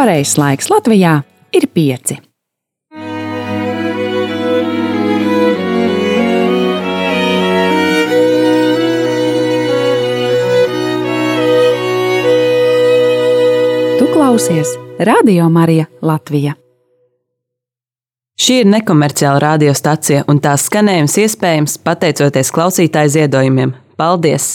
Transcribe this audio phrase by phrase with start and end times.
[0.00, 1.20] pareizais laiks Latvijā
[1.52, 2.16] ir pieci.
[13.98, 16.56] Tu klausies Radio Marija Latvija.
[18.40, 23.76] Šī ir nekomerciāla radiostacija, un tās skanējums iespējams pateicoties klausītāju ziedojumiem.
[24.00, 24.54] Paldies!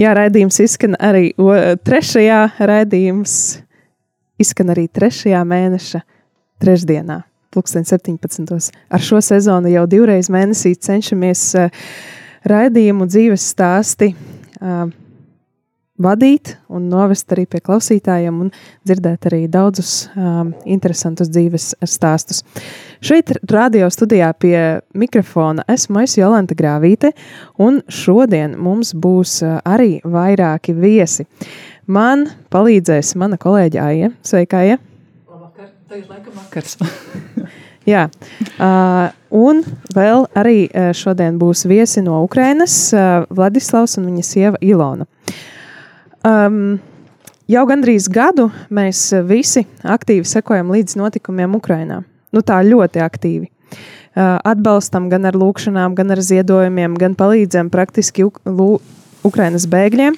[0.00, 1.50] Jā, raidījums izskan arī o,
[1.84, 2.38] trešajā
[2.70, 3.34] raidījums.
[4.40, 6.00] Izskan arī trešajā mēneša
[6.64, 7.18] trešdienā,
[7.52, 8.70] pulksten 17.
[8.88, 11.68] Ar šo sezonu jau divreiz mēnesī cenšamies uh,
[12.48, 14.88] raidījumu dzīves stāsti uh,
[16.00, 18.50] vadīt un novest arī pie klausītājiem un
[18.88, 22.42] dzirdēt arī daudzus um, interesantus dzīves stāstus.
[23.04, 24.58] Šeit radio studijā pie
[24.96, 27.12] mikrofona esmu es Jolanta Grāvīte,
[27.60, 31.26] un šodien mums būs uh, arī vairāki viesi.
[31.90, 34.12] Man palīdzēs mana kolēģa Aija.
[34.24, 34.78] Sveika, Aija!
[35.28, 36.78] Labvakar, tagad laikam vakars.
[37.90, 38.04] Jā,
[38.60, 39.62] uh, un
[39.96, 45.08] vēl arī uh, šodien būs viesi no Ukrainas, uh, Vladislavs un viņa sieva Ilona.
[45.08, 45.38] Uh,
[46.20, 46.76] Um,
[47.48, 52.02] jau gandrīz gadu mēs visi aktīvi sekojam līdz notikumiem Ukrajinā.
[52.30, 53.48] Nu, tā ļoti aktīvi.
[54.10, 58.42] Uh, atbalstam gan ar lūkšanām, gan ar ziedojumiem, gan palīdzam praktiski Uk
[59.24, 60.16] Ukrainas bēgļiem.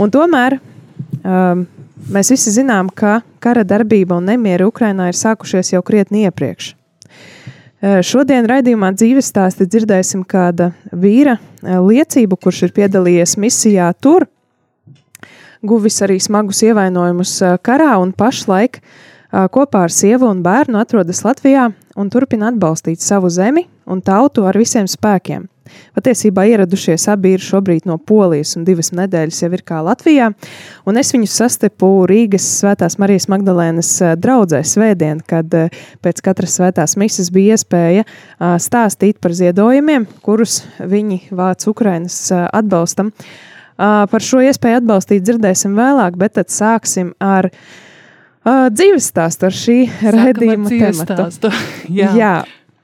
[0.00, 1.64] Un tomēr um,
[2.10, 6.72] mēs visi zinām, ka kara darbība un nemieri Ukrainā ir sākušies jau krietni iepriekš.
[6.72, 14.26] Uh, šodien raidījumā dzīves stāstī dzirdēsim kāda vīra uh, liecību, kurš ir piedalījies misijā tur,
[15.62, 18.80] guvis arī smagus ievainojumus karā un pašlaik
[19.32, 24.58] kopā ar sievu un bērnu atrodas Latvijā un turpina atbalstīt savu zemi un tautu ar
[24.58, 25.48] visiem spēkiem.
[25.96, 30.26] Patiesībā ieradušies abi ir šobrīd no Polijas, un divas nedēļas jau ir kā Latvijā.
[30.84, 35.54] Un es viņus sastepu Rīgas Svētās Marijas Magdalēnas draudzē svētdien, kad
[36.04, 38.04] pēc katras svētās misijas bija iespēja
[38.60, 43.14] stāstīt par ziedojumiem, kurus viņi vāc Ukrainas atbalstam.
[43.14, 49.55] Uh, par šo iespēju atbalstīt dzirdēsim vēlāk, bet tad sāksim ar uh, dzīves stāstu, ar
[49.55, 51.51] šī raidījuma tematu.
[51.89, 52.13] Jā.
[52.17, 52.35] Jā.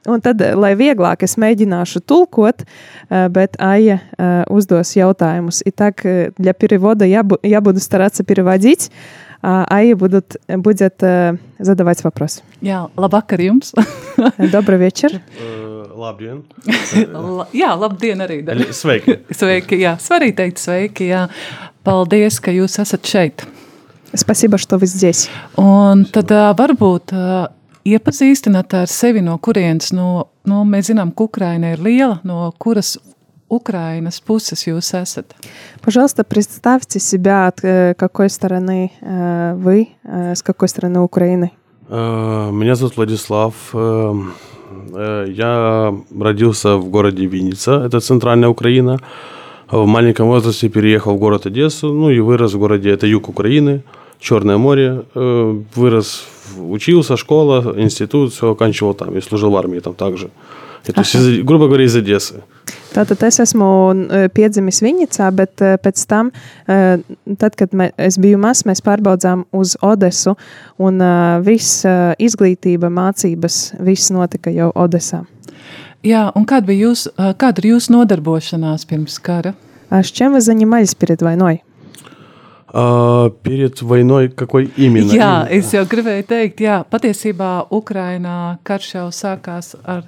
[0.04, 2.66] Un tad, lai vieglāk es mēģināšu tulkot,
[3.08, 4.02] bet Aija
[4.52, 5.62] uzdos jautājumus.
[5.64, 6.02] И так,
[6.36, 8.90] для перевода я, я буду стараться переводить,
[9.42, 11.00] а Aija будут, будет
[11.58, 12.42] задавать вопрос.
[12.60, 13.72] Jā, labvakar jums!
[14.38, 15.22] Добрый вечер!
[15.98, 16.42] Labdien!
[17.62, 18.40] jā, labdien arī!
[18.46, 18.70] Dara.
[18.72, 19.18] Sveiki!
[19.34, 21.26] sveiki, jā, svarīgi teikt sveiki, jā.
[21.84, 23.46] Paldies, ka jūs esat šeit!
[24.14, 25.28] Спасибо, что вы здесь.
[25.58, 27.10] Un tad varbūt
[27.84, 32.94] iepazīstināt ar sevi, no kurienes, no, no mēs zinām, ka Ukraina ir liela, no kuras
[33.50, 35.34] Украиnas puses jūs esat?
[35.82, 37.60] Пожалуйста, представьте себя, от
[37.98, 41.52] какой стороны вы, с какой стороны Украины.
[41.90, 43.54] Меня зовут Владислав.
[44.91, 48.99] Я родился в городе Винница, это центральная Украина.
[49.71, 53.83] В маленьком возрасте переехал в город Одессу, ну и вырос в городе, это юг Украины,
[54.19, 55.03] Черное море.
[55.13, 56.23] Вырос,
[56.57, 60.29] учился, школа, институт, все оканчивал там и служил в армии там также.
[60.86, 62.42] Это, из, грубо говоря, из Одессы.
[62.94, 63.68] Tātad es esmu
[64.36, 66.30] piedzimis Viņicā, bet pēc tam,
[66.66, 70.36] tad, kad es biju mazs, mēs pārbaudzām uz Odesu,
[70.78, 71.02] un
[71.42, 71.82] viss
[72.22, 75.24] izglītība, mācības, viss notika jau Odesā.
[76.06, 79.54] Jā, un kāda bija jūs, kāda ir jūsu nodarbošanās pirms kara?
[79.90, 81.62] А с чем вы занимались перед войной?
[82.72, 85.12] Uh, перед войной какой именно?
[85.12, 90.02] Jā, es jau gribēju teikt, jā, patiesībā Ukrainā karš jau sākās ar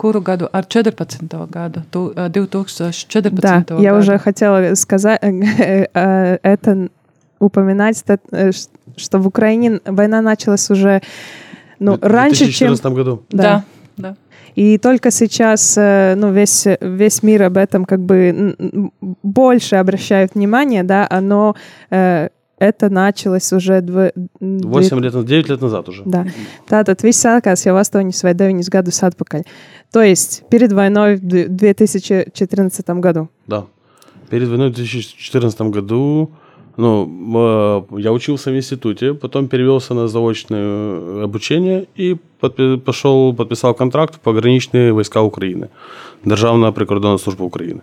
[0.00, 0.48] куру году?
[0.52, 1.22] Ar 14.
[1.50, 1.82] году,
[2.14, 3.82] 2014 да, году.
[3.82, 6.88] я уже хотела сказать, это
[7.38, 11.02] упоминать, ста- э, ш- что в Украине война началась уже
[11.78, 12.68] ну, В раньше, чем...
[12.68, 13.22] 2014 году.
[13.30, 13.64] Да,
[13.96, 14.16] да.
[14.54, 18.54] И только сейчас э, ну, весь, весь мир об этом как бы
[19.22, 21.56] больше обращает внимание, да, оно,
[21.90, 22.28] э,
[22.60, 23.80] это началось уже...
[23.80, 24.12] Дв...
[24.40, 26.02] 8 лет, 9 лет назад уже.
[26.04, 26.26] Да.
[26.68, 29.46] Tātad viss sākās jau 8 vai 9 gadus atpakaļ.
[29.91, 33.29] То есть перед войной в д- 2014 году.
[33.47, 33.65] Да.
[34.29, 36.31] Перед войной в 2014 году
[36.77, 42.77] ну, м, э, я учился в институте, потом перевелся на заочное э, обучение и подпи-
[42.77, 45.69] пошел, подписал контракт в пограничные войска Украины.
[46.25, 47.81] Державная прикордонная служба Украины.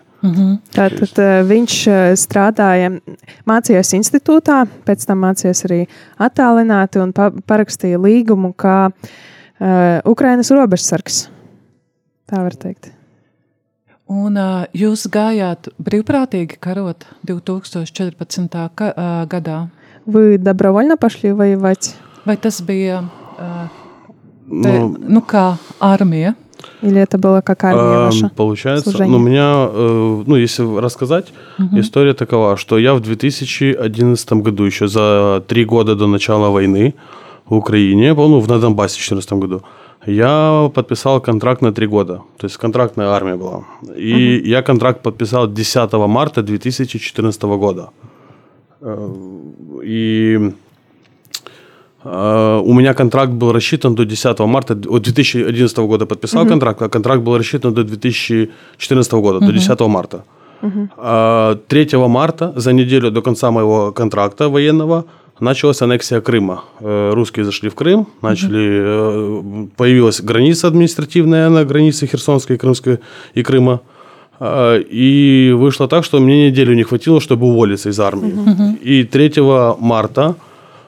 [0.74, 3.00] Tātad uh, viņš uh, strādāja,
[3.46, 5.86] mācījās institūtā, pēc tam mācījās arī
[6.18, 11.28] attālināti un pa parakstīja līgumu kā uh, Ukrainas robežsargs.
[12.27, 12.91] Tā var teikt.
[14.07, 18.55] Un uh, jūs gājāt brīvprātīgi karot 2014.
[18.75, 19.67] Ka, uh, gadā.
[20.05, 21.95] Вы добровольно пошли воевать?
[22.25, 23.03] Vai tas bija
[23.37, 23.67] uh,
[24.47, 26.35] te, Ну, nu, kā armija?
[26.81, 28.29] Или это было как армия ваша?
[28.35, 29.17] Получается, служение?
[29.17, 31.27] ну, у меня, э, ну, если рассказать,
[31.73, 36.95] история такова, что я в 2011 году, еще за три года до начала войны
[37.45, 39.63] в Украине, ну, в на Донбассе в 2014 году,
[40.07, 42.21] я подписал контракт на три года.
[42.37, 43.63] То есть контрактная армия была.
[43.97, 47.89] И я контракт подписал 10 марта 2014 года.
[48.81, 49.09] Э,
[49.83, 50.51] И
[52.03, 56.89] э, у меня контракт был рассчитан до 10 марта, от 2011 года подписал контракт, а
[56.89, 60.23] контракт был рассчитан до 2014 года, до 10 марта.
[60.97, 65.03] А 3 марта, за неделю до конца моего контракта военного,
[65.39, 66.63] началась аннексия Крыма.
[66.79, 72.99] Э, Русские зашли в Крым, начали, э, появилась граница административная на границе Херсонской и Крымской
[73.35, 73.81] и Крыма.
[74.39, 78.33] А, И вышло так, что мне неделю не хватило, чтобы уволиться из армии.
[78.81, 79.41] И 3
[79.79, 80.35] марта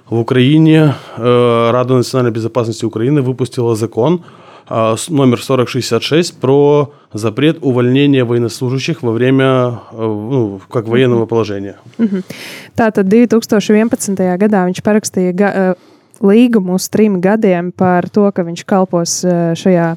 [0.09, 4.21] в Украине э, Рада национальной безопасности Украины выпустила закон
[4.68, 11.76] номер 4066 про запрет увольнения военнослужащих во время, э, ну, как военного положения.
[12.76, 14.38] Tātad 2011.
[14.38, 15.74] gadā viņš parakstīja ga, eh,
[16.20, 19.96] līgumu uz trim gadiem par to, ka viņš kalpos eh, šajā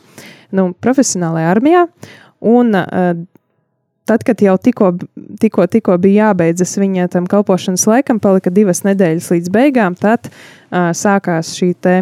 [0.52, 1.88] nu, profesionālajā armijā.
[2.42, 3.14] Un, eh,
[4.09, 4.89] Tad, kad jau tikko,
[5.41, 10.91] tikko, tikko bija jābeidzas viņa tam kalpošanas laikam, palika divas nedēļas līdz beigām, tad uh,
[10.97, 12.01] sākās šī te,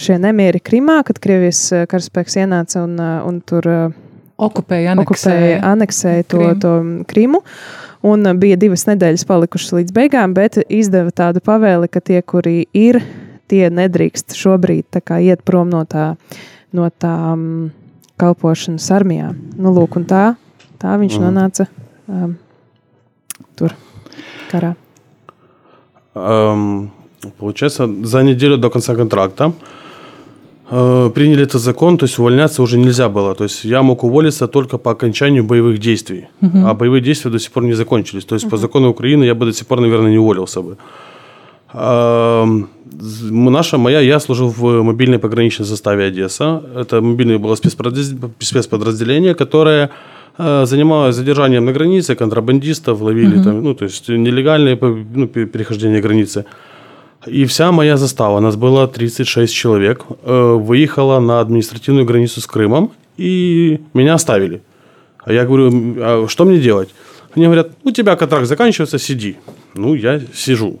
[0.00, 4.00] šie nemieri Krimā, kad Krievijas karaspēks ienāca un, uh, un tur uh,
[4.42, 5.58] Okupēja, okupēja, aneksēja.
[5.70, 6.60] aneksēja to, Krimu.
[6.62, 7.42] to Krimu.
[8.02, 12.98] Un bija divas nedēļas palikušas līdz beigām, bet izdeva tādu pavēli, ka tie, kuri ir,
[13.46, 16.14] tie nedrīkst šobrīd kā iet prom no tā,
[16.74, 17.70] no tā um,
[18.18, 19.30] kalpošanas armijā.
[19.54, 20.24] Nu, lūk, un tā,
[20.82, 21.22] tā viņš Mhm.
[21.22, 21.66] nonāca
[22.08, 22.34] um,
[23.56, 23.70] tur,
[24.52, 24.74] karā.
[26.14, 26.90] Эм,
[27.38, 29.52] Получается, за неделю до конца контракта
[30.70, 33.34] э, приняли этот закон, то есть увольняться уже нельзя было.
[33.34, 36.26] То есть я мог уволиться только по окончанию боевых действий.
[36.40, 38.24] А боевые действия до сих пор не закончились.
[38.24, 40.76] То есть по закону Украины я бы до сих пор, наверное, не уволился бы.
[41.74, 42.68] М-
[43.52, 46.62] Наша, моя, я служил в мобильной пограничной заставе Одесса.
[46.76, 49.88] Это мобильное было спецподраздел- спецподразделение, которое
[50.38, 55.46] э, занималось задержанием на границе контрабандистов, ловили там, ну, то есть нелегальные по- ну, пе-
[55.46, 56.44] перехождение границы.
[57.30, 62.90] И вся моя застава, нас было 36 человек, э, выехала на административную границу с Крымом,
[63.18, 64.60] и меня оставили.
[65.24, 66.88] А я говорю, «М, а что мне делать?
[67.36, 69.36] Мне говорят, у тебя контракт заканчивается, сиди.
[69.74, 70.78] Ну, я сижу.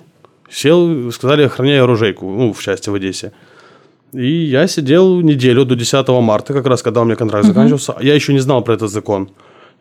[0.50, 3.30] Сел, сказали, охраняй оружейку, ну, в части в Одессе.
[4.12, 7.94] И я сидел неделю до 10 марта, как раз когда у меня контракт заканчивался.
[8.02, 9.28] Я еще не знал про этот закон.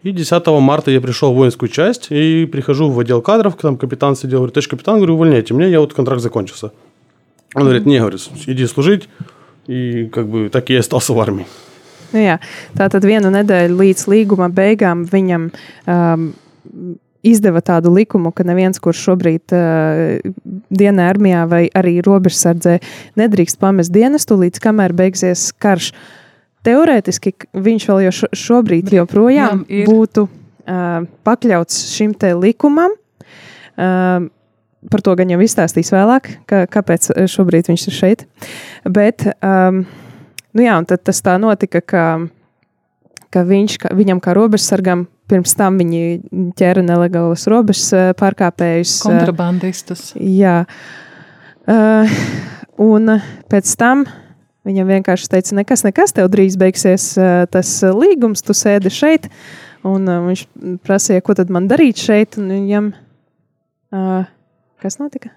[0.02, 4.14] И 10 марта я пришел в воинскую часть и прихожу в отдел кадров, там капитан
[4.14, 6.72] сидел, говорит, товарищ капитан, говорю, увольняйте меня, я вот контракт закончился.
[7.54, 9.08] Он говорит, не, говорит, иди служить.
[9.66, 11.46] И как бы так и я остался в армии.
[12.12, 12.36] Nu, jā,
[12.78, 15.48] tā tad vienu nedēļu līdz līguma beigām viņam
[15.90, 16.28] um,
[17.26, 20.36] izdeva tādu likumu, ka neviens, kurš šobrīd uh,
[20.70, 22.78] dienā armijā vai arī robežsardzē,
[23.18, 25.92] nedrīkst pamest dienestu, līdz kamēr beigsies karš.
[26.65, 29.87] Teorētiski viņš vēl jo šo, šobrīd joprojām ir.
[29.89, 32.93] būtu uh, pakļauts šim te likumam.
[33.79, 34.27] Uh,
[34.91, 38.27] par to gan jau izstāstīs vēlāk, ka, kāpēc uh, šobrīd viņš ir šeit.
[38.85, 39.83] Bet, um,
[40.53, 42.05] nu jā, tas tā notika, ka,
[43.33, 48.99] ka viņš, ka viņam kā robežsargam, pirms tam viņi ķēra nelegālus robežas uh, pārkāpējus.
[49.01, 50.11] uh, Kontrabandistus.
[50.19, 50.61] Jā.
[51.69, 52.19] Uh,
[52.81, 53.17] un
[53.49, 54.05] pēc tam
[54.66, 59.28] viņam vienkārši teica, nekas, nekas, tev drīz beigsies uh, tas uh, līgums, tu sēdi šeit.
[59.86, 60.46] Un uh, viņš
[60.86, 62.38] prasīja, ko tad man darīt šeit.
[62.42, 62.92] Un viņam,
[63.92, 64.24] uh,
[64.82, 65.30] kas notika?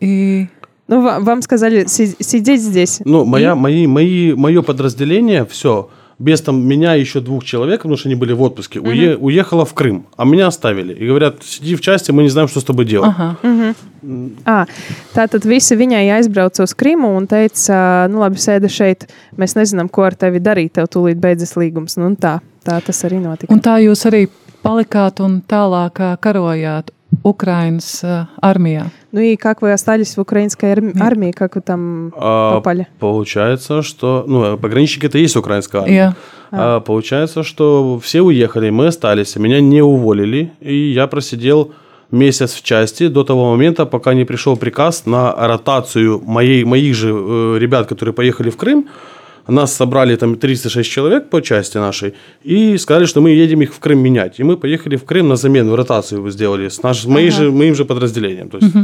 [0.00, 0.46] И
[0.88, 3.00] Ну, ва- вам сказали си- сидеть здесь.
[3.04, 7.96] Ну, моя, мои, мои, мое подразделение, все, без там меня и еще двух человек, потому
[7.98, 10.94] что они были в отпуске, уе- уехало в Крым, а меня оставили.
[10.94, 13.10] И говорят, сиди в части, мы не знаем, что с тобой делать.
[13.10, 13.74] aha,
[14.46, 14.66] À,
[15.14, 19.08] tātad visi viņai aizbrauca uz Krimu un teica, nu, labi, sēdi šeit.
[19.36, 20.72] Mēs nezinām, ko ar tevi darīt.
[20.78, 21.96] Tev tūlīt beidzas līgums.
[21.98, 23.52] Nu, un tā, tā tas arī notika.
[23.52, 24.28] un tā jūs arī
[24.62, 26.92] palikāt un tālāk ā, karojāt
[27.23, 28.85] Ukrainas ā, armijā.
[29.11, 32.87] Ну и как вы остались в украинской арм- армии, как вы там А, попали?
[32.99, 34.23] Получается, что...
[34.27, 35.95] Ну, пограничники это и есть украинская армия.
[35.95, 36.13] Jā,
[36.51, 41.71] А, получается, что все уехали, мы остались, меня не уволили, и я просидел
[42.11, 47.09] месяц в части до того момента, пока не пришел приказ на ротацию моей, моих же
[47.09, 48.87] э, ребят, которые поехали в Крым.
[49.48, 53.78] Нас собрали там 36 человек по части нашей и сказали, что мы едем их в
[53.78, 54.40] Крым менять.
[54.40, 57.74] И мы поехали в Крым на замену, ротацию сделали с, наш, с моей же, моим
[57.74, 58.48] же подразделением.
[58.48, 58.74] То есть,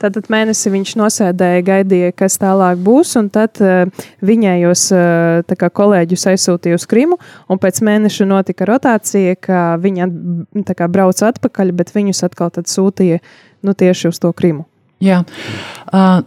[0.00, 3.86] Tātad mēnesi viņš nosēdēja, gaidīja, kas tālāk būs, un tad uh,
[4.26, 7.16] viņējos uh, tā kā kolēģus aizsūtīja uz Krimu,
[7.48, 10.20] un pēc mēneša notika rotācija, ka viņi at,
[10.68, 13.22] tā kā brauca atpakaļ, bet viņus atkal tad sūtīja
[13.64, 14.66] nu, tieši uz to Krimu.
[14.99, 15.23] Jā.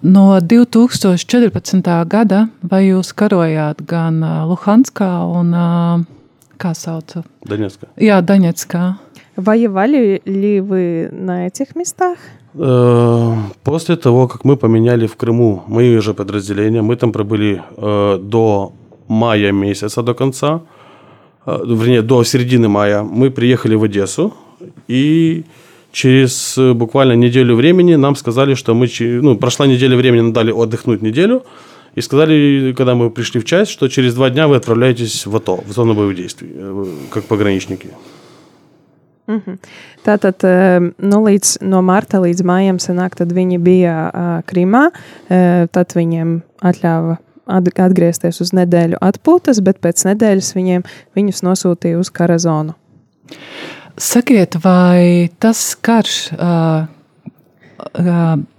[0.02, 1.83] No 2014.
[2.07, 5.55] gada vai jūs karojāt gan Luhanskā un
[6.62, 7.23] kā sauc?
[7.47, 7.87] Донецка.
[7.97, 8.97] Jā, Daņetskā.
[9.37, 12.19] Воевали ли вы на этих местах?
[12.55, 18.19] Э, После того, как мы поменяли в Крыму мои же подразделения, мы там пробыли э,
[18.19, 18.73] до
[19.09, 20.61] мая месяца, до конца,
[21.47, 24.35] э, вернее, до середины мая, мы приехали в Одессу,
[24.87, 25.45] и
[25.92, 30.50] через э, буквально неделю времени нам сказали, что мы, ну, прошла неделя времени, нам дали
[30.50, 31.44] отдохнуть неделю,
[31.94, 35.62] и сказали, когда мы пришли в часть, что через два дня вы отправляетесь в АТО,
[35.66, 37.90] в зону боевых действий, э, как пограничники.
[40.04, 44.88] Tātad eh, nu, līdz, no marta līdz mājām sanāk, tad viņi bija uh, Krimā.
[44.90, 50.84] Uh, tad viņiem atļāva at, atgriezties uz nedēļu atpūtas, bet pēc nedēļas viņiem,
[51.16, 52.75] viņus nosūtīja uz kara zonu.
[53.99, 56.52] Sakiet, vai tas karš ā,
[58.00, 58.14] ā,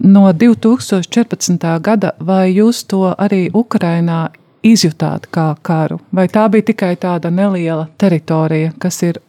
[0.05, 1.65] no 2014.
[1.81, 4.27] gada, vai jūs to arī Ukrainā
[4.63, 5.99] izjutāt kā karu?
[6.13, 9.19] Vai tā bija tikai tāda neliela teritorija, kas ir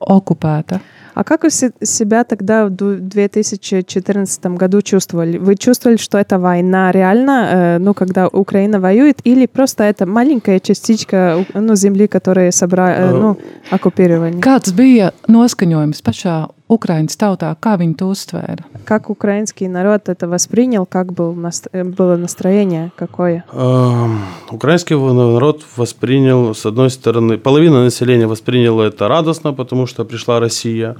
[0.00, 0.82] okupēta?
[1.14, 5.38] А как вы се- себя тогда в ду- 2014 году чувствовали?
[5.38, 10.58] Вы чувствовали, что это война реально, э, ну, когда Украина воюет, или просто это маленькая
[10.60, 12.90] частичка ну, земли, которая собра...
[12.98, 13.36] э, ну,
[13.70, 14.34] оккупировали?
[14.40, 18.64] Kāds bija noskaņojums pašā Ukraiņas tautā, kā viņi to uztvēra?
[18.84, 23.44] Как украинский народ это воспринял, как был наст- э, было настроение, какое?
[23.52, 24.18] Эм,
[24.50, 30.96] Украинский народ воспринял, с одной стороны, половина населения восприняла это радостно, потому что пришла Россия.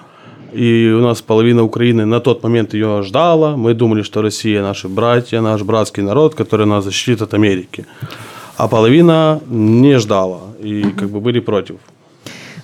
[0.53, 3.55] И у нас половина Украины на тот момент ее ждала.
[3.55, 7.85] Мы думали, что Россия наши братья, наш братский народ, который нас защитит от Америки.
[8.57, 11.75] А половина не ждала и как бы были против.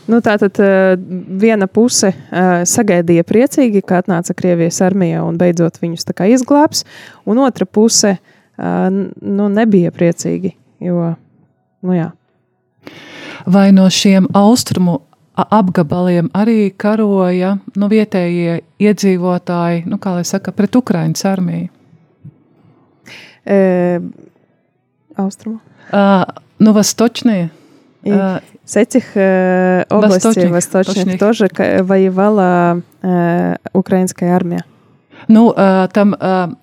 [0.08, 0.94] Nu, tā tad uh,
[1.42, 6.84] viena puse uh, sagaidīja priecīgi, ka atnāca Krievijas armija un beidzot viņus tā kā izglābs,
[7.26, 10.52] un otra puse uh, n- nu, nebija priecīgi.
[10.86, 11.16] Jo,
[11.82, 12.12] nu, jā.
[13.50, 15.09] Vai no šiem austrumu a-
[15.40, 21.68] apgabaliem arī karoja nu, vietējie iedzīvotāji, nu, kā lai saka, pret Ukraiņas armiju?
[23.46, 24.00] E,
[25.18, 25.60] austrumu.
[25.92, 26.24] Uh,
[26.60, 27.50] nu, Vastočnie.
[28.04, 31.20] И Uh, с этих э, областей Восточных, восточных восточных.
[31.20, 34.64] тоже ка- воевала э, украинская армия.
[35.28, 36.56] nu, uh, tam uh,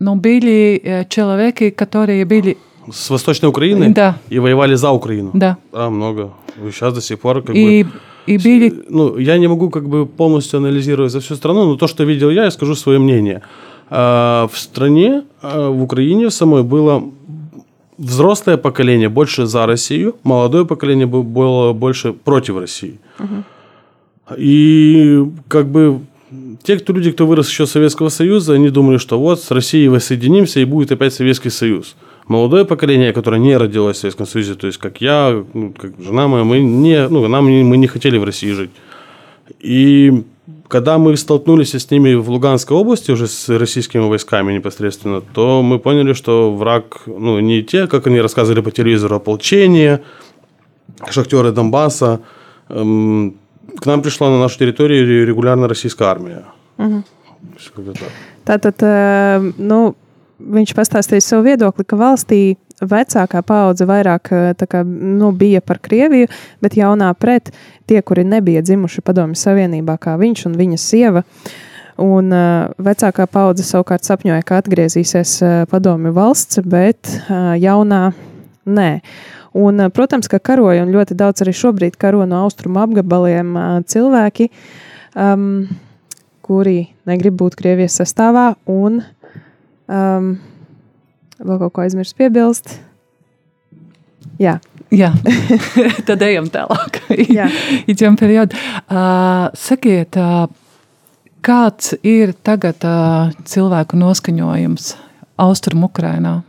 [0.00, 2.56] nu, были э, человеки, которые были...
[2.91, 5.31] С Восточной Украины Да, и воевали за Украину.
[5.33, 5.57] да.
[5.71, 6.31] Да, много.
[6.71, 7.61] Сейчас до сих пор как бы...
[7.61, 7.85] И,
[8.27, 8.73] и были...
[8.89, 12.29] Ну, я не могу как бы полностью анализировать за всю страну, но то, что видел
[12.29, 13.41] я, я скажу свое мнение.
[13.89, 17.03] А, В стране, а, в Украине самой было
[17.97, 22.99] взрослое поколение больше за Россию, молодое поколение было больше против России.
[24.37, 25.99] И как бы
[26.63, 30.59] те, кто люди, кто вырос еще Советского Союза, они думали, что вот с Россией воссоединимся
[30.59, 31.95] и будет опять Советский Союз.
[32.27, 36.27] Молодое поколение, которое не родилось в Советском Союзе, то есть как я, ну, как жена
[36.27, 38.71] моя, мы не, ну, нам не- мы не хотели в России жить.
[39.59, 40.23] И
[40.67, 45.77] когда мы столкнулись с ними в Луганской области уже с российскими войсками непосредственно, то мы
[45.77, 49.99] поняли, что враг, ну, не те, как они рассказывали по телевизору, ополчение,
[51.09, 52.19] шахтеры Донбасса.
[52.69, 53.35] Эм,
[53.79, 56.43] К нам пришла на нашу территорию ре- регулярно российская армия.
[58.45, 58.81] Как-то так.
[58.81, 59.95] Eh, nu,
[60.39, 62.41] viņš pastāstīja savu viedokli, ka valstī
[62.81, 66.27] vecākā paudze vairāk eh, kā, nu, bija par Krieviju,
[66.63, 67.53] bet jaunā pret
[67.87, 71.23] tie, kuri nebija dzimuši Padomju Savienībā, kā viņš un viņa sieva.
[71.95, 78.09] Un uh, vecākā paudze savukārt sapņoja, ka atgriezīsies uh, padomju valsts, bet uh, jaunā
[78.67, 78.89] nē.
[79.55, 83.77] Un, uh, protams, ka karoja un ļoti daudz arī šobrīd karo no austrumu apgabaliem uh,
[83.87, 84.49] cilvēki,
[85.15, 85.69] um,
[86.43, 88.99] kuri negrib būt Krievijas sastāvā un
[89.88, 90.34] um,
[91.40, 92.78] vēl kaut ko aizmirst piebilst.
[94.40, 94.58] Jā,
[94.90, 95.12] Jā,
[96.08, 96.98] tad ejam tālāk.
[97.30, 97.46] Jā.
[97.90, 98.58] Idem periodu.
[98.90, 100.48] Uh, sakiet, uh,
[101.46, 104.96] kāds ir tagad uh, cilvēku noskaņojums
[105.40, 106.42] Austrum Ukrainā?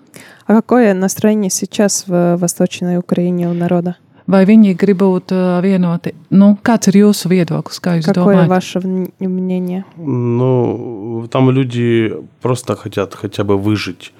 [0.48, 3.96] А какое настроение сейчас в Восточной Украине у народа?
[4.27, 5.31] Vai viņi grib būt
[5.63, 6.13] vienoti?
[6.35, 7.79] Nu, kāds ir jūsu viedoklis?
[7.79, 8.49] Kā jūs Какое domājat?
[8.49, 8.81] ваше
[9.21, 9.85] мнение?
[9.97, 14.13] Ну, там люди просто хотят хотя бы выжить.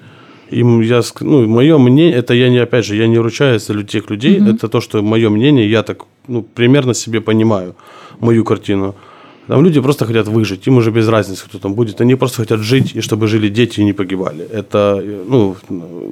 [0.49, 4.09] Им я, ну, мое мнение, это я не, опять же, я не ручаюсь за тех
[4.09, 7.75] людей, это то, что мое мнение, я так, ну, примерно себе понимаю
[8.21, 8.95] мою картину.
[9.47, 12.01] Там люди просто хотят выжить, им уже без разницы, кто там будет.
[12.01, 14.45] Они просто хотят жить, и чтобы жили дети и не погибали.
[14.45, 15.55] Это, ну,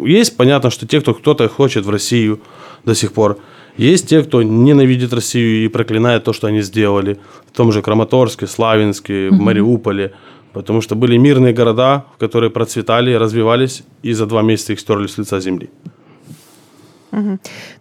[0.06, 2.40] есть понятно, что те, кто кто-то хочет в Россию
[2.86, 3.38] до сих пор,
[3.77, 8.47] есть те, кто ненавидит Россию и проклинает то, что они сделали в том же Краматорске,
[8.47, 10.13] Славянске, в Мариуполе,
[10.53, 15.19] потому что были мирные города, которые процветали, развивались, и за два месяца их стерли с
[15.19, 15.71] лица земли.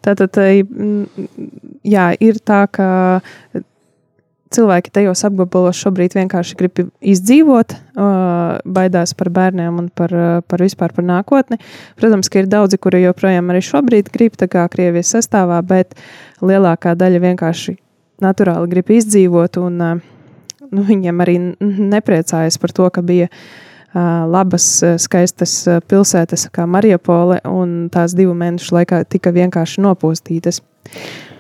[0.02, 1.06] Tātad, mm,
[1.86, 3.22] jā, ir tā, ka
[4.55, 7.75] cilvēki tajos apgabalos šobrīd vienkārši grib izdzīvot,
[8.65, 10.15] baidās par bērniem un par,
[10.49, 11.59] par vispār par nākotni.
[12.01, 15.95] Protams, ka ir daudzi, kuri joprojām arī šobrīd grib tā kā Krievijas sastāvā, bet
[16.45, 17.77] lielākā daļa vienkārši
[18.23, 23.31] naturāli grib izdzīvot, un nu, viņiem arī nepriecājas par to, ka bija
[23.95, 24.67] labas,
[25.03, 25.53] skaistas
[25.91, 30.63] pilsētas kā Mariupole, un tās divu mēnešu laikā tika vienkārši nopūstītas.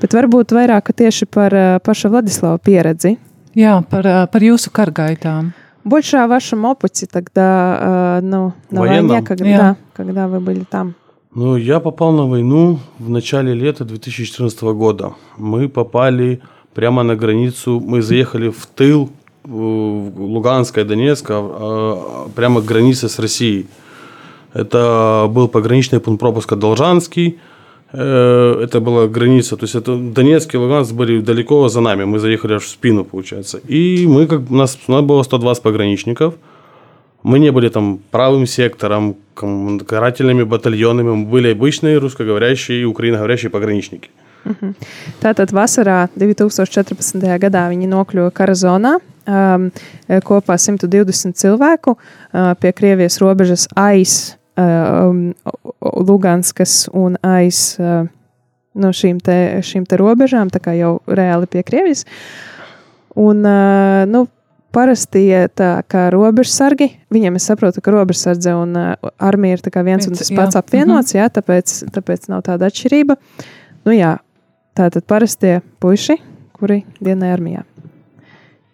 [0.04, 3.14] Bet varbūt vairāk tieši par ā, paša Vladislava pieredzi.
[3.56, 5.54] Jā, par, uh, par jūsu kargaitām.
[5.84, 9.08] Больше о вашем опыте тогда, ну, на Военном?
[9.08, 9.76] войне, когда, Я.
[9.94, 10.94] когда вы были там.
[11.34, 15.12] Ну, я попал на войну в начале лета 2014 года.
[15.36, 16.40] Мы попали
[16.74, 19.10] прямо на границу, мы заехали в тыл
[19.42, 21.96] в Луганска и Донецка, э,
[22.34, 23.66] прямо к границе с Россией.
[24.54, 27.38] Это был пограничный пункт пропуска Должанский.
[27.96, 32.04] Э, Это была граница, то есть это Донецк и Луганск были далеко за нами.
[32.04, 33.60] Мы заехали аж в спину, получается.
[33.68, 36.34] И мы как у нас, у нас было 120 пограничников.
[37.22, 39.16] Мы не были там правым сектором,
[39.86, 44.10] карательными батальонами, мы были обычные русскоговорящие и украиноговорящие пограничники.
[45.22, 47.16] Tātad vasarā 2014.
[47.40, 49.70] gadā viņi nokļuva kara zonā um,
[50.28, 54.36] kopā 120 cilvēku uh, pie Krievijas robežas um,
[55.79, 58.07] Luganskas un aiz uh,
[58.75, 62.03] no šīm te, šīm te robežām, tā kā jau reāli pie Krievijas.
[63.15, 64.25] Un, uh, nu,
[64.75, 69.73] parasti ja tā kā robežsargi, viņiem es saprotu, ka robežsardze un uh, armija ir tā
[69.73, 70.37] kā viens un Viens, tas jā.
[70.41, 73.17] pats apvienots, jā, tāpēc, tāpēc nav tāda atšķirība.
[73.87, 74.17] Nu jā,
[74.75, 76.19] tātad parastie puiši,
[76.59, 77.63] kuri dienai armijā.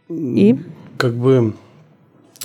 [0.09, 0.55] И
[0.97, 1.58] Как бы э,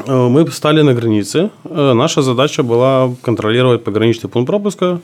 [0.07, 1.49] мы стали на границе.
[1.63, 4.99] Э, Наша задача была контролировать пограничный пункт пропуска.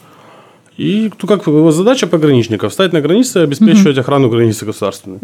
[0.77, 5.19] И ну, как бы, задача пограничников стать на границе и обеспечивать охрану границы государственной.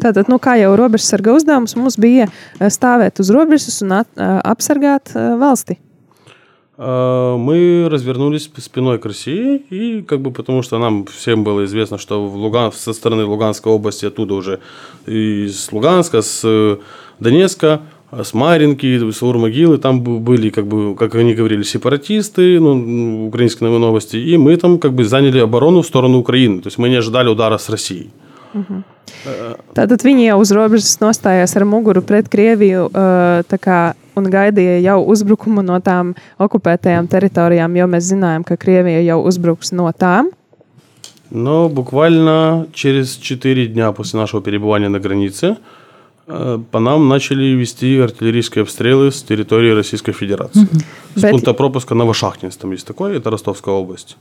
[0.00, 5.78] tātad, nu, kā jau robežsarga uzdevums, mums bija stāvēt uz robežas un at, apsargāt valsti.
[6.78, 11.98] Э, Мы развернулись спиной к России, и как бы потому что нам всем было известно,
[11.98, 14.60] что в Луган, со стороны Луганской области, оттуда уже
[15.06, 16.76] из Луганска, с э,
[17.18, 17.80] Донецка,
[18.12, 24.16] с Маринки, с Урмогилы, там были, как бы, как они говорили, сепаратисты, ну, украинские новости,
[24.16, 27.28] и мы там как бы заняли оборону в сторону Украины, то есть мы не ожидали
[27.28, 28.10] удара с Россией.
[29.74, 33.80] Tātad viņi jau uz robežas nostājās ar muguru pret Krieviju kā,
[34.16, 39.74] un gaidīja jau uzbrukumu no tām okupētajām teritorijām, jo mēs zinājām, ka Krievija jau uzbruks
[39.74, 40.32] no tām.
[41.28, 45.75] Но буквально через 4 дня после нашего перебывания на границе э,
[46.71, 50.67] по нам начали вести артиллерийские обстрелы с территории Российской Федерации.
[51.15, 54.17] С Бет- пункта пропуска Новошахтинск, там есть такой, это Ростовская область.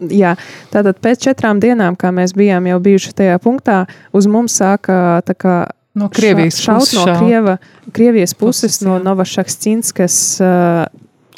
[0.00, 0.34] Jā,
[0.72, 5.34] tātad pēc četrām dienām, kā mēs bijām jau bijuši tajā punktā, uz mums sāka tā
[5.38, 7.18] kā No Krievijas šaut puses no šaut.
[7.20, 7.58] Krieva,
[7.92, 9.02] Krievijas puses, Puses, no jā.
[9.04, 10.88] Novašakstīnskas, uh,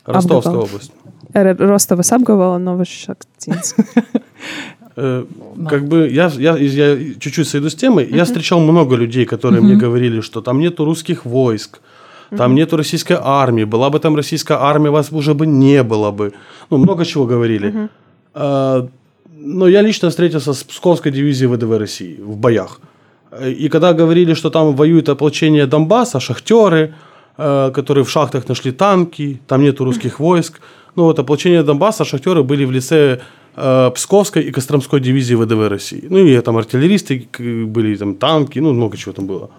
[0.07, 0.64] Ростовская Обгабал.
[0.64, 0.93] область.
[1.35, 3.85] Rostovas apgabala Novašakstīnska.
[5.02, 5.26] Э,
[5.70, 8.08] Как бы я, я, я чуть-чуть сойду с темы.
[8.18, 11.80] Я встречал много людей, которые мне говорили, что там нету русских войск,
[12.38, 13.66] там нету российской армии.
[13.66, 16.32] Была бы там российская армия, вас уже бы не было бы.
[16.70, 17.90] Ну, много чего говорили.
[18.34, 18.88] А,
[19.38, 22.80] Но я лично встретился с Псковской дивизией ВДВ России в боях.
[23.58, 26.94] И когда говорили, что там воюет ополчение Донбасса, шахтеры,
[27.38, 30.60] э, которые в шахтах нашли танки, там нету русских войск.
[30.96, 33.20] Ну вот ополчение Донбасса, шахтеры были в лице
[33.95, 36.04] Псковской и Костромской дивизии ВДВ России.
[36.10, 39.50] Ну и там артиллеристы были, там танки, ну много чего там было.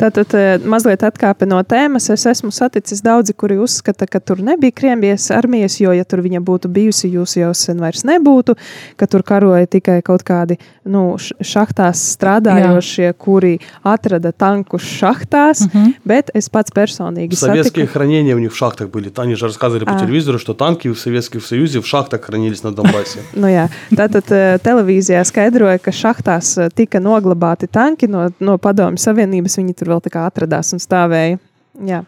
[0.00, 2.06] Tātad eh, mazliet atkāpe no tēmas.
[2.08, 6.40] Es esmu saticis daudzi, kuri uzskata, ka tur nebija Krievijas armijas, jo, ja tur viņa
[6.40, 8.54] būtu bijusi, jūs jau sen vairs nebūtu,
[8.96, 10.56] ka tur karoja tikai kaut kādi
[10.88, 15.92] nu, š- šahtās strādājošie, kuri atrada tankus šahtās, mm -hmm.
[16.04, 17.92] bet es pats personīgi Советские satiku.
[17.92, 19.12] хранения у них в шахтах были.
[19.16, 19.98] Они же рассказывали по А.
[19.98, 23.18] телевизору, что танки в Советском Союзе в шахтах хранились на Донбассе.
[23.34, 28.96] Nu, jā, tātad eh, televīzijā skaidroja, ka šahtās eh, tika noglabāti tanki no, no Padomju
[28.98, 29.58] Savienības.
[29.58, 31.39] Viņi tur vēl tā atradās un stāvēja.
[31.85, 32.05] Jā.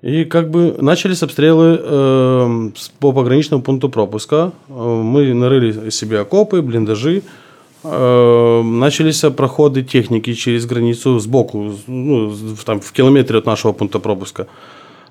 [0.00, 2.70] И как бы начались обстрелы э,
[3.00, 4.52] по пограничному пункту пропуска.
[4.68, 7.22] Мы нарыли себе окопы, блиндажи.
[7.82, 12.32] Э, начались проходы техники через границу сбоку, ну,
[12.64, 14.46] там, в километре от нашего пункта пропуска.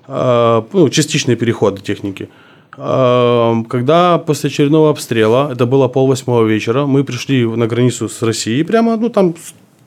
[0.06, 2.28] Э, ну, частичные переходы техники.
[2.76, 8.64] Э, Когда после очередного обстрела, это было полвосьмого вечера, мы пришли на границу с Россией,
[8.64, 9.34] прямо, ну, там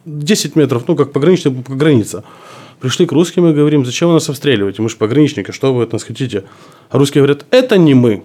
[0.05, 2.23] 10 метров, ну, как пограничная граница.
[2.79, 4.81] Пришли к русским и говорим, зачем вы нас обстреливаете?
[4.81, 6.43] Мы же пограничники, что вы от нас хотите?
[6.89, 8.23] А русские говорят, это не мы.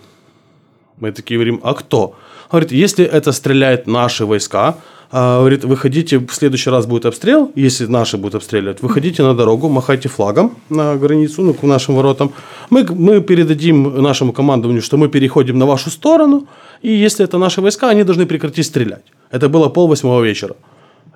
[0.99, 2.15] Мы такие говорим, а кто?
[2.51, 4.77] Говорит, если это стреляют наши войска,
[5.11, 9.69] а, говорит, выходите, в следующий раз будет обстрел, если наши будут обстреливать, выходите на дорогу,
[9.69, 12.33] махайте флагом на границу, ну, к нашим воротам.
[12.71, 16.47] Мы, мы передадим нашему командованию, что мы переходим на вашу сторону,
[16.83, 19.05] и если это наши войска, они должны прекратить стрелять.
[19.31, 20.57] Это было пол восьмого вечера.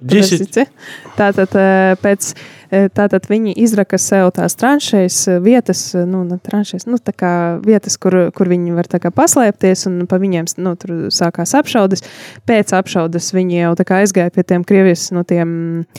[0.01, 0.67] 10, Pareizi.
[1.17, 2.35] Tātad, eh, pēc,
[2.71, 7.33] eh, tātad viņi izraka sev tās tranšēs eh, vietas, nu, tranšēs, nu, tā kā
[7.65, 12.05] vietas, kur, kur viņi var tā kā paslēpties, un pa viņiem nu, tur sākās apšaudes.
[12.49, 15.95] Pēc apšaudes viņi jau tā kā aizgāja pie tiem Krievijas no tiem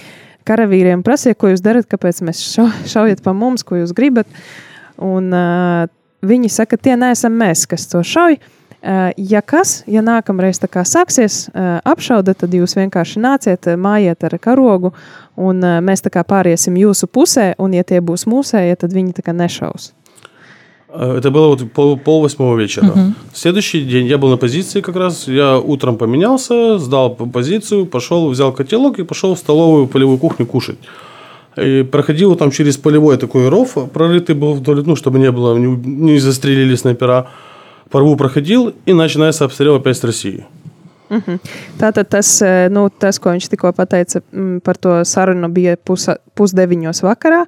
[0.50, 4.26] karavīriem, prasīja, ko jūs darat, kāpēc mēs šau, šaujat pa mums, ko jūs gribat.
[5.02, 5.86] Un uh,
[6.26, 8.40] viņi saka, tie neesam mēs, kas to šauj.
[8.42, 8.61] Uh,
[9.17, 14.23] ja kas, ja nākamreiz tā kā sāksies uh, apšaude, tad jūs vienkārši nāciet, uh, mājiet
[14.29, 14.93] ar karogu,
[15.37, 19.13] un uh, mēs tā kā pāriesim jūsu pusē, un ja tie būs mūsējie, tad viņi
[19.17, 19.93] tā kā nešaus.
[20.89, 22.93] Э, Это было вот пол, пол восьмого вечера.
[23.33, 25.27] В следующий день я был на позиции как раз.
[25.29, 30.47] Я утром поменялся, сдал п- позицию, пошел, взял котелок и пошел в столовую полевую кухню
[30.47, 30.79] кушать.
[31.57, 35.67] И проходил там через полевой такой ров, прорытый был вдоль, ну, чтобы не было, не,
[35.67, 37.27] у- не застрелили снайпера.
[37.92, 40.46] По рву проходил, и начинается обстрел опять с России.
[41.78, 42.30] Tātad tas,
[42.72, 47.42] nu, tas, ko viņš tikko pateica mm, par to sarunu, bija pusa, pusdeviņos vakarā,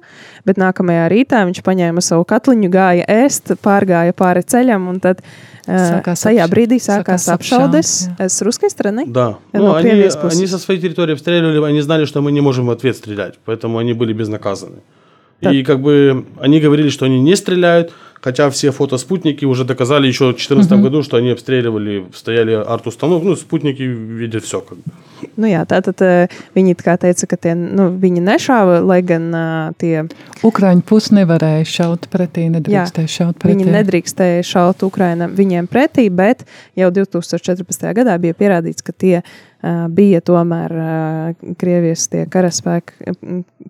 [0.44, 5.24] bet nākamajā rītā viņš paņēma savu katliņu, gāja ēst, pārgāja pāri ceļam, un tad
[5.64, 9.06] Sākās tajā apša- brīdī sākās sākās apšaudes apšaudes, с русской стороны.
[9.06, 9.38] Да.
[9.54, 12.70] Ну, Ну, они, они со своей территории обстреливали, они знали, что мы не можем в
[12.70, 14.82] ответ стрелять, поэтому они были безнаказаны.
[15.40, 17.92] И как бы они говорили, что они не стреляют,
[18.23, 23.35] хотя все фотоспутники уже доказали еще в 2014 году, что они обстреливали, стояли арт-установки, ну,
[23.35, 24.61] спутники видят все.
[24.61, 24.83] Как бы.
[25.35, 29.27] Nu, jā, tātad eh, viņi tā kā teica, ka tie, nu, viņi nešāva, lai gan
[29.35, 30.05] uh, tie
[30.47, 33.57] Ukrāņu pusi nevarēja šaut pretī, nedrīkstēja šaut pretī.
[33.57, 36.45] Viņi nedrīkstēja šaut Ukraina viņiem pretī, bet
[36.79, 37.87] jau 2014.
[37.99, 43.15] gadā bija pierādīts, ka tie uh, bija tomēr uh, Krievijas tie karaspēki,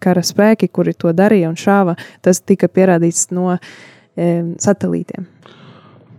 [0.02, 1.98] karaspēki, kuri to darīja un šāva.
[2.26, 3.58] Tas tika pierādīts no
[4.16, 5.26] um, satelītiem.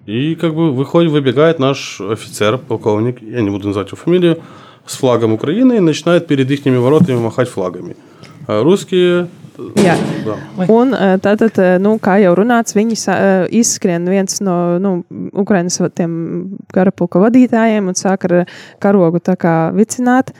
[0.07, 4.39] И как бы выходит, выбегает наш офицер, полковник, я не буду называть его фамилию,
[4.87, 7.97] с флагом Украины и начинает перед их воротами махать флагами.
[8.47, 9.29] А русские...
[9.77, 9.95] Jā.
[10.25, 10.37] Да.
[10.69, 14.93] Un uh, tātad, uh, nu, kā jau runāts, viņi sa, uh, izskrien viens no nu,
[15.37, 18.35] Ukrainas va- tiem karapulka vadītājiem un sāk ar
[18.81, 20.33] karogu tā kā vicināt.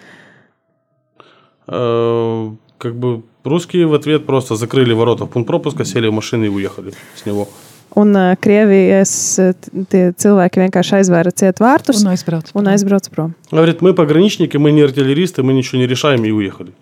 [1.69, 2.51] Э,
[2.86, 6.50] Как бы русские в ответ просто закрыли ворота в пункт пропуска, сели в машины и
[6.50, 7.48] уехали с него.
[7.96, 9.56] Un uh, Krievijas uh,
[9.90, 12.52] tie cilvēki vienkārši aizvēra ciet vārtus Un aizbrauc.
[12.54, 13.34] un aizbrauca prom.
[13.50, 16.74] Говорит, мы пограничники, мы не артиллеристы, мы ничего не решаем и уехали.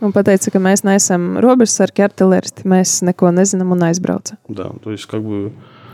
[0.00, 4.34] Un teica, ka mēs neesam robežsargi, artileristi, mēs neko nezinām un aizbrauca.
[4.48, 5.52] Да, то есть как бы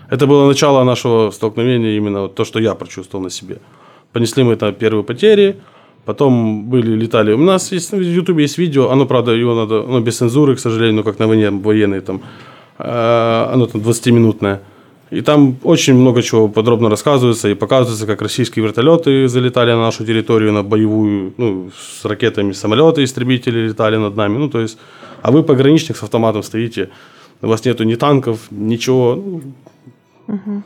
[0.09, 3.59] это было начало нашего столкновения, именно то, что я прочувствовал на себе.
[4.15, 5.61] Понесли мы там первые потери,
[6.09, 7.35] потом были, летали.
[7.35, 10.59] У нас есть, в Ютубе есть видео, оно, правда, его надо, ну, без цензуры, к
[10.59, 12.23] сожалению, ну, как на войне военные там,
[12.79, 14.61] э, оно там 20-минутное.
[15.11, 20.07] И там очень много чего подробно рассказывается и показывается, как российские вертолеты залетали на нашу
[20.07, 24.39] территорию, на боевую, ну, с ракетами самолеты, истребители летали над нами.
[24.39, 24.79] Ну, то есть,
[25.23, 26.89] а вы пограничник с автоматом стоите,
[27.43, 29.15] у вас нету ни танков, ничего.
[30.27, 30.63] Ну,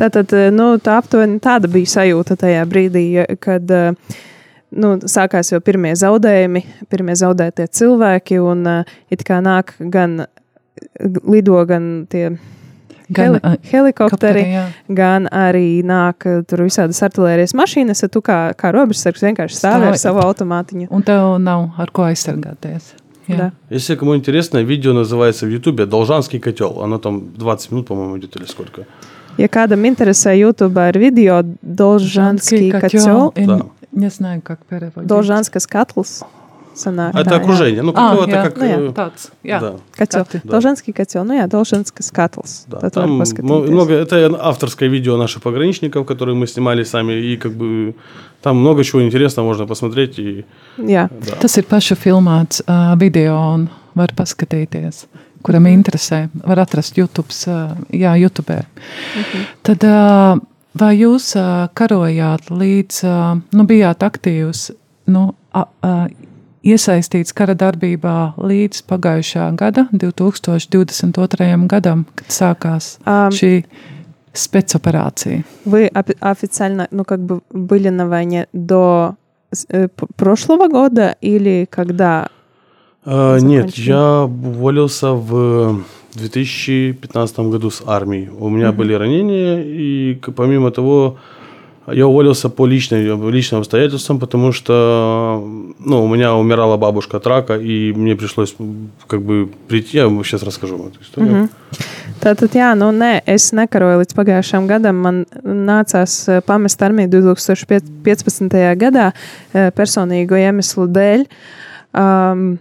[0.00, 3.92] Tātad, nu, tā aptuveni tāda bija sajūta tajā ja- kad eh,
[4.71, 10.25] nu, sākās jau pirmie zaudējumi, pirmie zaudētie cilvēki, un uh, it kā nāk gan
[11.27, 12.37] lido gan tie
[13.05, 14.63] Gan, heli ā, helikopteri, jā.
[14.89, 19.85] gan arī nāk uh, tur visādas artērijas mašīnas, tad tu kā, kā robežsargs vienkārši stāvi
[19.91, 20.01] ar Stāvi.
[20.01, 20.87] savu automātiņu.
[20.89, 22.95] Un tev nav ar ko aizsargāties.
[23.27, 23.37] Jā.
[23.37, 23.51] Да.
[23.69, 26.81] Если кому интересно, видео называется в Ютубе «Должанский котел».
[26.81, 28.85] Оно там 20 минут, по-моему, идет или сколько.
[29.37, 33.31] Ja kādam interesē, YouTube ir video Dolžanski котел.
[33.31, 33.59] kaķo, Да.
[33.92, 35.08] Не знаю, как переводить.
[35.10, 36.22] Dolžanskas katls.
[36.74, 37.82] Sanāk, Это tā.
[37.82, 38.56] Ну, А, котел это jā, как...
[38.56, 38.78] ну, jā.
[38.78, 39.58] э, Tāds, jā.
[39.60, 39.72] Да.
[39.98, 40.18] Kaķo.
[40.24, 40.40] Kati.
[40.44, 40.50] Да.
[42.82, 47.94] Nu там много, это авторское видео наших пограничников, которые мы снимали сами, и как бы
[48.42, 50.18] там много чего интересного можно посмотреть.
[50.18, 50.44] И,
[50.78, 51.36] Jā, да.
[51.40, 55.06] Tas ir pašu filmēts uh, video un var paskatīties.
[55.42, 58.64] Kuram interesē, var atrast YouTube, uh, jā, YouTube.
[59.62, 60.38] Tad, uh,
[60.75, 64.71] vai jūs uh, karojāt līdz, uh, nu, bijāt aktīvs,
[65.07, 66.07] nu, a, uh,
[66.65, 71.67] iesaistīts kara darbībā līdz pagājušā gada, 2022.
[71.69, 73.29] gadam, kad sākās Ам.
[73.31, 73.63] šī
[74.33, 75.43] спецоперация?
[75.65, 79.15] вы офи- официально, ну, как бы были на войне до
[79.51, 82.27] с- э, п- прошлого года или когда?
[83.05, 83.87] А, нет, закончили?
[83.89, 85.83] я уволился в
[86.14, 88.30] 2015 году с армии.
[88.38, 91.18] У меня были ранения, и помимо того,
[91.86, 95.42] я уволился по личной, личным обстоятельствам, потому что
[95.78, 98.54] ну, у меня умирала бабушка от рака, и мне пришлось
[99.06, 99.98] как бы прийти.
[99.98, 101.48] Я вам сейчас расскажу эту историю.
[102.20, 104.98] Tātad, jā, nu, nē, es nekaroju līdz pagājušajam gadam.
[105.00, 108.58] Man nācās eh, pamest armiju 2015.
[108.76, 109.06] gadā
[109.54, 111.24] eh, personīgo iemeslu dēļ.
[111.96, 112.58] Um,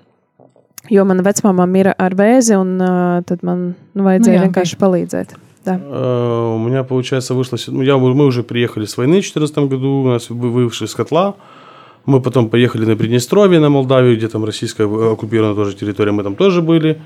[0.90, 4.80] jo mana vecmāmā mira ar vēzi, un uh, tad man nu, vajadzēja Nu jā, vienkārši
[4.82, 5.36] palīdzēt.
[5.66, 5.76] Да.
[6.56, 7.58] У меня, получается, вышло...
[7.68, 10.96] ну, Я, мы уже приехали с войны в 2014 году, у нас вы- вышли с
[10.96, 11.36] котла.
[12.06, 16.24] Мы потом поехали на Приднестровье, на Молдавию, где там российская э, оккупированная тоже территория, мы
[16.24, 17.02] там тоже были.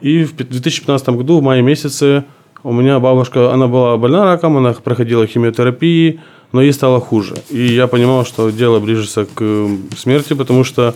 [0.00, 2.24] И в пи- 2015 году, в мае месяце,
[2.62, 6.20] у меня бабушка, она была больна раком, она проходила химиотерапии,
[6.52, 7.34] но ей стало хуже.
[7.50, 10.94] И я понимал, что дело ближется к э, смерти, потому что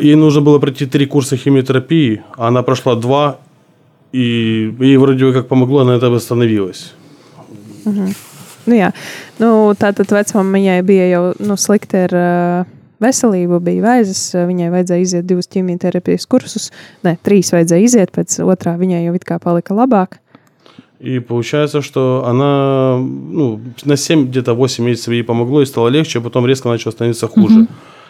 [0.00, 3.38] ей нужно было пройти три курса химиотерапии, а она прошла два,
[4.12, 6.92] и ей вроде бы как помогло, она это восстановилась.
[8.68, 8.92] Nu, jā.
[9.40, 12.70] nu, tā tad vecmāmiņai bija jau nu, slikti ar uh,
[13.00, 14.20] veselību, bija vēzis.
[14.36, 16.68] uh, Viņai vajadzēja iziet divus ķīmijterapijas kursus.
[17.06, 20.20] Nē, trīs vajadzēja iziet, pēc otrā viņai jau it kā palika labāk.
[21.00, 26.18] И получается, что она ну, на 7, где-то 8 месяцев ей помогло, и стало легче,
[26.18, 27.68] а потом резко начало становиться хуже.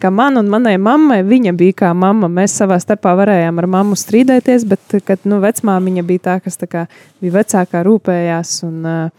[0.00, 2.28] kā man un manai mammai, viņa bija kā mamma.
[2.28, 6.66] Mēs savā starpā varējām ar mammu strīdēties, bet, kad nu, vecmāmiņa bija tā, kas tā
[6.66, 6.86] kā,
[7.20, 9.10] bija vecākā, rūpējās un eh,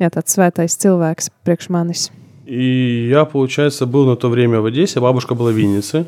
[0.00, 2.10] jā, tāds svētais cilvēks priekš manis.
[2.46, 6.04] И я, получается, был на то время в Одессе, бабушка была в Виннице.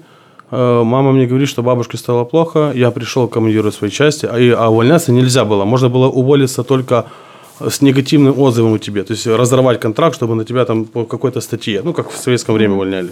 [0.50, 2.72] Э, Мама мне говорит, что бабушке стало плохо.
[2.74, 5.64] Я пришел к командиру своей части, а, и- а увольняться нельзя было.
[5.64, 7.06] Можно было уволиться только
[7.60, 9.02] с негативным отзывом у тебя.
[9.02, 12.54] То есть разорвать контракт, чтобы на тебя там по какой-то статье, ну, как в советском
[12.54, 13.10] время увольняли.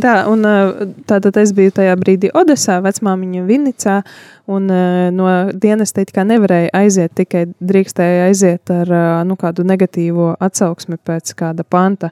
[0.00, 3.98] Tā, un eh, tātad es biju tajā brīdī Odesā, vecmāmiņa Vinicā,
[4.48, 9.66] un eh, no dienesta it kā nevarēja aiziet, tikai drīkstēja aiziet ar eh, nu, kādu
[9.66, 12.10] negatīvo atsauksmi pēc kāda panta.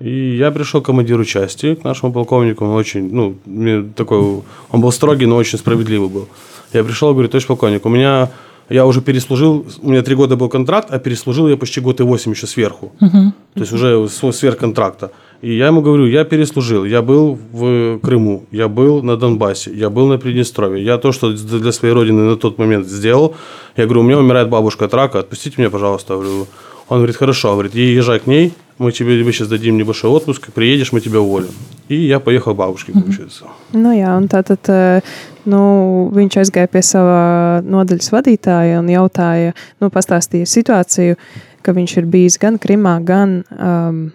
[0.00, 2.64] И я пришел к командиру части, к нашему полковнику.
[2.64, 6.28] Он очень, ну, мне такой, он был строгий, но очень справедливый был.
[6.72, 8.28] Я пришел и говорю, товарищ полковник, у меня,
[8.68, 12.04] я уже переслужил, у меня три года был контракт, а переслужил я почти год и
[12.04, 12.92] восемь еще сверху.
[13.00, 15.10] То есть уже с- сверх контракта.
[15.43, 19.89] И я ему говорю, я переслужил, я был в Крыму, я был на Донбассе, я
[19.89, 20.85] был на Приднестровье.
[20.85, 23.35] Я то, что для своей родины на тот момент сделал,
[23.75, 26.13] я говорю, у меня умирает бабушка от рака, отпустите меня, пожалуйста.
[26.13, 26.47] Говорю,
[26.87, 30.93] он говорит, хорошо, говорит, езжай к ней, мы тебе мы сейчас дадим небольшой отпуск, приедешь,
[30.93, 31.51] мы тебя уволим.
[31.89, 33.43] И я поехал к бабушке, получается.
[33.73, 35.03] Nu, jā, un tātad
[35.43, 39.51] nu, viņš aizgāja pie sava nodaļas vadītāja un jautāja,
[39.83, 41.19] nu, pastāstīja situāciju,
[41.61, 44.05] ka viņš ir bijis gan Krimā, gan um,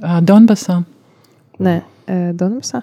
[0.00, 0.84] Ā, Donbasā.
[1.58, 2.82] ne, eh, Donbasā.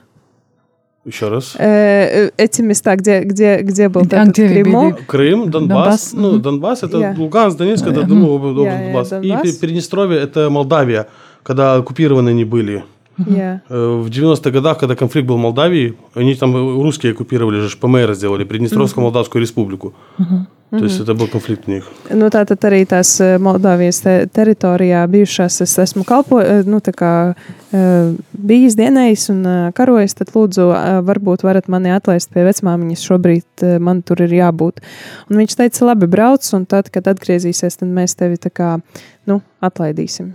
[1.05, 1.55] Еще раз.
[1.57, 4.95] Э, Эти места, где, где, где был Да, где были?
[5.07, 6.11] Крым, Донбасс.
[6.11, 6.37] Донбасс, Ну.
[6.39, 7.15] Донбасс это Я.
[7.17, 9.07] Луганск, Донецк, это ну, область Я- я Донбасс.
[9.23, 9.55] И Донбасс.
[9.57, 11.07] Приднестровье это Молдавия,
[11.43, 12.83] когда оккупированы они были.
[13.16, 13.60] Jā.
[13.70, 17.76] Э, В 90-х годах, когда конфликт был в Молдавии, они там э, русские оккупировали же,
[17.76, 19.94] ПМР сделали, Приднестровскую Молдавскую республику.
[20.70, 21.84] То есть это был конфликт у них.
[22.10, 26.90] Nu, Tātad arī tās eh, Moldāvijas te, teritorijā bijušās es esmu kalpo, eh, nu, tā
[26.92, 27.34] kā,
[27.70, 30.16] eh, bijis dienējis un eh, karojis.
[30.18, 33.04] Tad, lūdzu, eh, varbūt varat mani atlaist pie vecmāmiņas.
[33.08, 34.82] Šobrīd eh, man tur ir jābūt.
[35.30, 38.72] Un viņš teica, labi, brauc, un tad, kad atgriezīsies, tad mēs tevi tā kā,
[39.30, 40.34] nu, atlaidīsim.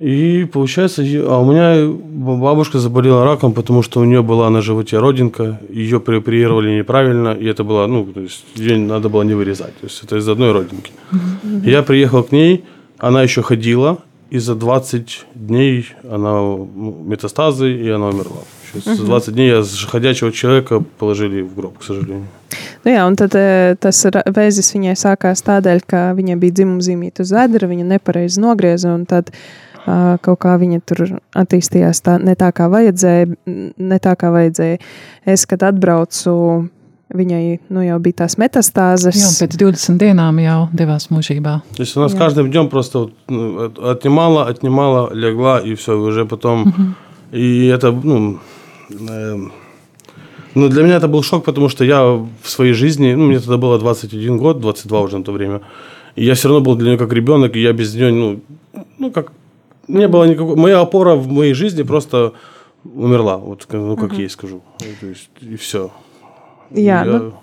[0.00, 4.98] И получается, а у меня бабушка заболела раком, потому что у нее была на животе
[4.98, 9.74] родинка, ее прооперировали неправильно, и это было, ну, то есть ее надо было не вырезать,
[9.80, 10.92] то есть это из одной родинки.
[11.64, 12.64] Я приехал к ней,
[12.98, 13.98] она еще ходила,
[14.30, 18.42] и за 20 дней она ну, метастазы, и она умерла.
[18.84, 22.26] За 20 дней я с ходячего человека положили в гроб, к сожалению.
[22.84, 23.34] Nu, jā, un tad
[23.82, 29.02] tas vēzis viņai sākās tādēļ, ka viņai bija dzimumzīmīta uz vēdera, viņa nepareizi nogrieza, un
[29.04, 33.27] tad uh, kaut kā viņa tur attīstījās tā, ne tā, kā vajadzēja.
[33.47, 34.77] n- Ne tā, kā vajadzēja.
[35.25, 36.69] Es, kad atbraucu,
[37.13, 39.15] viņai nu, jau bija tās metastāzes.
[39.19, 41.61] Jā, un pēc 20 dienām jau devās mūžībā.
[41.75, 42.19] То есть она с Я.
[42.19, 46.95] каждым днем просто вот, ну, от- отнимала, отнимала, легла, и все, уже потом...
[47.31, 48.39] И это, ну...
[48.89, 49.51] эм,
[50.55, 53.57] ну, для меня это был шок, потому что я в своей жизни, ну, мне тогда
[53.57, 55.61] было 21 год, 22 уже на то время,
[56.15, 58.39] и я все равно был для нее как ребенок, и я без нее, ну,
[58.99, 59.31] ну как,
[59.87, 60.55] не было никакой...
[60.55, 62.33] Моя опора в моей жизни просто
[62.83, 64.61] умерла, вот, как- ну, как ей скажу.
[64.81, 65.91] Ну, То есть, и все.
[66.71, 67.33] Jā, nu,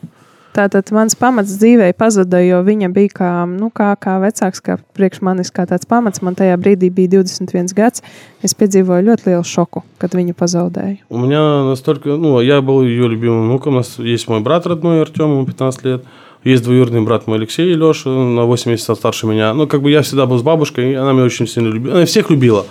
[0.50, 5.20] Tātad mans pamats dzīvē pazuda, jo viņa bija kā, nu, kā, kā vecāks, kā priekš
[5.22, 6.24] manis, kā tāds pamats.
[6.26, 8.02] Man tajā brīdī bija 21 gads.
[8.42, 11.06] Es piedzīvoju ļoti lielu šoku, kad viņu pazaudēju.
[11.08, 13.74] У меня настолько, ну, я был ее любимым внуком.
[13.74, 16.04] У нас есть мой брат родной Артем, ему 15 лет.
[16.44, 19.52] Есть двоюродный брат мой Алексей Леша, на 8 месяцев старше меня.
[19.52, 21.96] Ну, как бы я всегда был с бабушкой, и она меня очень сильно любила.
[21.96, 22.64] Она всех любила.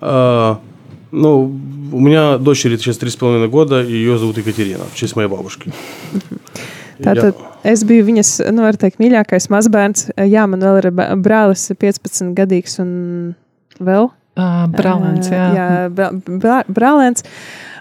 [0.00, 0.58] А,
[1.12, 1.56] ну,
[1.92, 5.72] у меня дочери сейчас 3,5 года, и ее зовут Екатерина, в честь моей бабушки.
[6.98, 10.06] Tātad es biju viņas, nu, var teikt, mīļākais mazbērns.
[10.16, 13.34] Jā, man vēl ir ba- brālis 15 gadīgs un
[13.78, 14.08] vēl.
[14.36, 15.44] Uh, Brālēns, jā.
[15.56, 17.24] jā bra- bra- brālēns.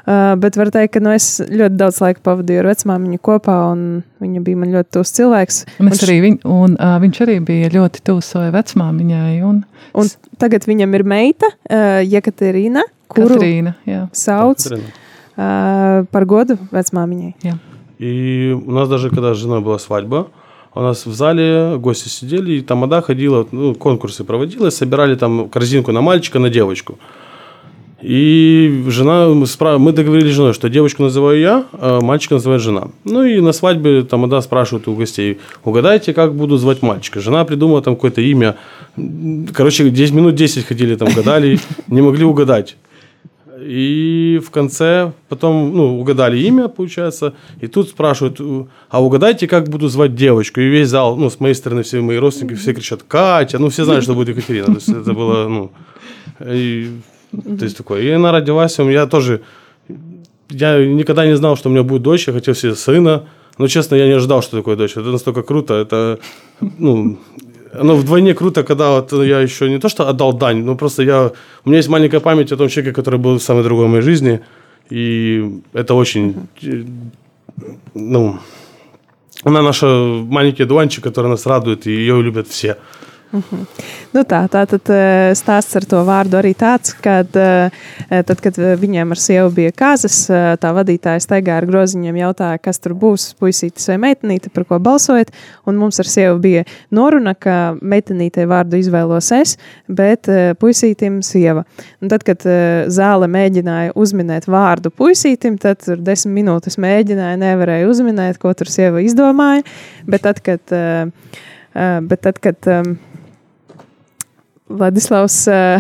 [0.06, 4.04] Uh, bet var teikt, ka nu, es ļoti daudz laika pavadīju ar vecmāmiņu kopā, un
[4.22, 5.58] viņa bija man ļoti tuvs cilvēks.
[5.82, 9.64] Un es š- arī viņ, un, uh, viņš arī bija ļoti tuvs savai vecmāmiņai un
[9.96, 13.74] un tagad viņam ir meita, uh, Jekaterina, kuru Katrīna.
[13.88, 14.08] Jā.
[14.14, 14.94] sauc Екатерина.
[15.38, 17.34] uh, par godu vecmāmiņai.
[17.98, 20.28] И у нас даже, когда с женой была свадьба,
[20.74, 25.94] у нас в зале гости сидели, и тамада ходила, ну, конкурсы проводилась, собирали там корзинку
[25.94, 27.00] на мальчика, на девочку.
[28.03, 32.89] И жена, мы, договорились с женой, что девочку называю я, а мальчика называет жена.
[33.05, 37.21] Ну и на свадьбе тамада спрашивают у гостей, угадайте, как буду звать мальчика.
[37.21, 38.57] Жена придумала там какое-то имя.
[39.53, 41.59] Короче, 10 минут 10 ходили там, гадали,
[41.89, 42.77] не могли угадать.
[43.63, 48.41] И в конце потом, ну, угадали имя, получается, и тут спрашивают,
[48.89, 50.61] а угадайте, как буду звать девочку?
[50.61, 53.85] И весь зал, ну, с моей стороны, все мои родственники, все кричат, Катя, ну, все
[53.85, 55.73] знали, что будет Екатерина, то есть это было, ну,
[56.41, 56.89] и,
[57.33, 58.03] то есть такое.
[58.03, 59.43] И она родилась, меня тоже,
[60.49, 63.95] я никогда не знал, что у меня будет дочь, я хотел себе сына, но, честно,
[63.97, 66.19] я не ожидал, что такое дочь, это настолько круто, это,
[66.79, 67.19] ну,
[67.73, 71.33] оно вдвойне круто, когда вот я еще не то, что отдал дань, но просто я...
[71.65, 74.41] У меня есть маленькая память о том человеке, который был самый другой в моей жизни.
[74.91, 76.35] И это очень...
[77.95, 78.39] Ну...
[79.43, 82.77] Она наша маленький дуанчик, который нас радует, и ее любят все.
[84.15, 88.75] Nu tā, tā tad eh, stāsts ar to vārdu arī tāds, ka tad, kad eh,
[88.81, 93.31] viņiem ar sievu bija kāzas, eh, tā vadītāja staigā ar groziņiem, jautāja, kas tur būs,
[93.41, 95.31] puisītis vai meitenīte, par ko balsojat.
[95.71, 96.65] Un mums ar sievu bija
[96.95, 101.65] noruna, ka meitenītei vārdu izvēlos es, bet eh, puisītim sieva.
[102.01, 107.89] Un tad, kad eh, zāle mēģināja uzminēt vārdu puisītim, tad tur desmit minūtes mēģināja, nevarēja
[107.91, 109.65] uzminēt, ko tur sieva izdomāja.
[110.11, 111.39] Bet tad, kad, eh,
[111.75, 112.97] eh, bet tad, kad um,
[114.70, 115.78] Vladislavs eh,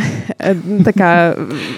[0.86, 1.08] tā kā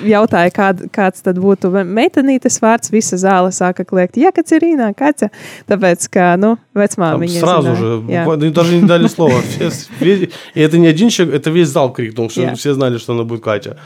[0.04, 2.92] jautāja, kād, kāds tad būtu meitenītes vārds.
[2.92, 5.30] Visa zāle sāka kliegt, ja Kacerīnā, Kaķa.
[5.72, 7.78] Tāpēc, ka, nu, Там vecmāmiņa сразу zināja.
[7.80, 8.26] же, Jā.
[8.26, 9.40] буквально, даже не дали слова.
[9.40, 9.72] Все-
[10.02, 12.56] весь- и это не один человек, это весь зал крикнул, что Я.
[12.56, 13.78] все знали, что она будет Катя.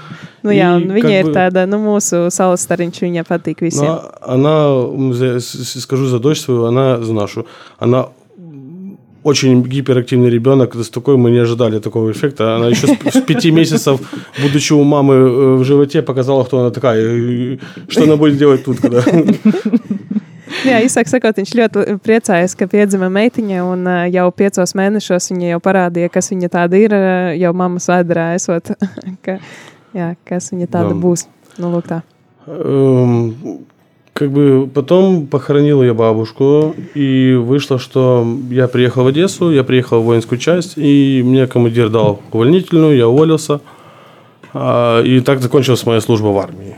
[0.42, 3.62] Nu, jā, И un viņa как ir бы- tāda, nu, mūsu salas stariņš, viņa patīk
[3.62, 3.86] visiem.
[3.86, 4.66] Но она,
[4.98, 7.46] м, за- с- с- скажу за дочь свою, она за нашу,
[7.78, 8.08] она
[9.26, 12.56] очень гиперактивный ребенок, с такой мы не ожидали такого эффекта.
[12.56, 14.00] Она еще с, с пяти месяцев,
[14.42, 18.64] будучи у мамы э, в животе, показала, кто она такая, и что она будет делать
[18.66, 19.04] тут, когда...
[20.68, 25.54] Jā, īsāk sakot, viņš ļoti priecājas, ka piedzima meitiņa, un ā, jau piecos mēnešos viņa
[25.54, 28.74] jau parādīja, kas viņa tāda ir, ā, jau mammas vēdā esot.
[29.26, 29.38] ka,
[29.96, 31.00] Jā, kas viņa tāda Jā.
[31.04, 31.26] būs.
[31.60, 32.00] Nu, lūk, tā.
[32.48, 33.34] Эм,
[34.17, 40.01] Как бы потом похоронил я бабушку, и вышло, что я приехал в Одессу, я приехал
[40.01, 43.61] в воинскую часть, и мне командир дал увольнительную, я уволился.
[44.55, 46.77] А, И так закончилась моя служба в армии.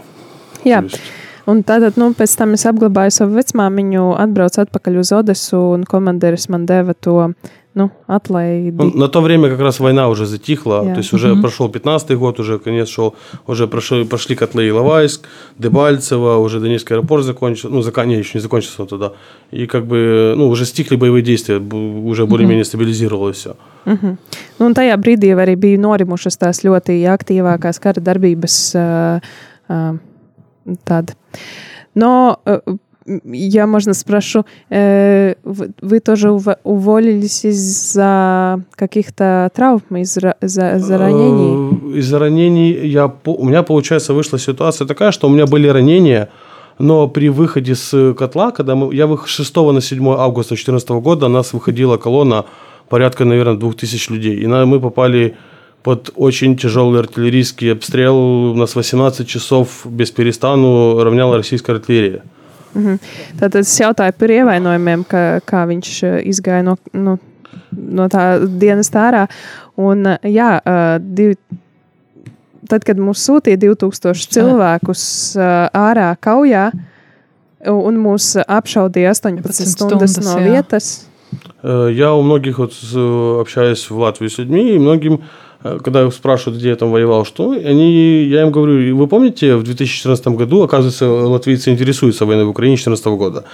[0.64, 0.80] Jā.
[0.80, 1.00] То есть,
[1.48, 6.44] Un tātad, nu, pēc tam es apglabāju savu vecmāmiņu, atbraucu atpakaļ uz Odesu, un komandieris
[6.52, 7.30] man deva to
[7.78, 8.76] nu, atlaidi.
[8.76, 10.94] ну, на то время как раз война уже затихла, Я.
[10.94, 13.14] то есть уже прошел 15-й год, уже конец шел,
[13.46, 18.84] уже прошли котлы Иловайск, Дебальцево, уже Донецкий аэропорт закончился, ну, закон, не, еще не закончился
[18.84, 19.12] тогда.
[19.50, 23.56] И как бы, ну, уже стихли боевые действия, уже более-менее стабилизировалось все.
[23.86, 24.16] Mhm.
[24.58, 28.56] Nu, un tajā brīdī arī bija norimušas tās ļoti aktīvākās kara darbības.
[28.74, 29.20] Uh,
[29.70, 29.96] uh,
[30.84, 31.14] tad.
[31.94, 32.60] Но, э,
[33.24, 41.94] я, можно, спрошу, э, вы, вы тоже ув- уволились из-за каких-то травм, из-за из-за ранений?
[41.94, 46.28] Э, Из-за ранений я, у меня, получается, вышла ситуация такая, что у меня были ранения,
[46.78, 51.28] но при выходе с котла, когда мы, я вых- 6 на 7 августа 2014 года,
[51.28, 52.44] нас выходила колонна
[52.88, 54.36] порядка, наверное, 2000 людей.
[54.36, 55.34] И на- мы попали
[55.82, 58.16] под очень тяжелый артиллерийский обстрел.
[58.52, 62.22] У нас 18 часов без перестану равняла российская артиллерия.
[63.37, 67.19] Tātad es jautāju par ievainojumiem, ka, kā viņš eh, izgāja no, nu,
[67.71, 69.27] no tā dienas ārā.
[69.77, 71.35] Un, eh, jā, eh, div,
[72.69, 75.05] tad, kad mūs sūtīja 2000 cilvēkus
[75.37, 76.71] eh, ārā kaujā,
[77.69, 80.51] un mūs apšaudīja 18 18 stundas stundas, no jā.
[80.57, 81.05] vietas.
[81.63, 85.23] Э, Я у многих вот с- э, общаюсь в Латвии с людьми, и многим,
[85.62, 89.62] э, когда спрашивают, где я там воевал, что, они, я им говорю, вы помните, в
[89.62, 93.44] 2014 году, оказывается, латвийцы интересуются войной в Украине 2014 года.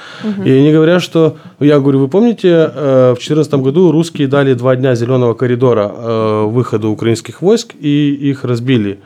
[0.45, 4.77] И они говорят, что, я говорю, вы помните, э, в 2014 году русские дали два
[4.77, 8.99] дня зеленого коридора э, выходу украинских войск, и их разбили.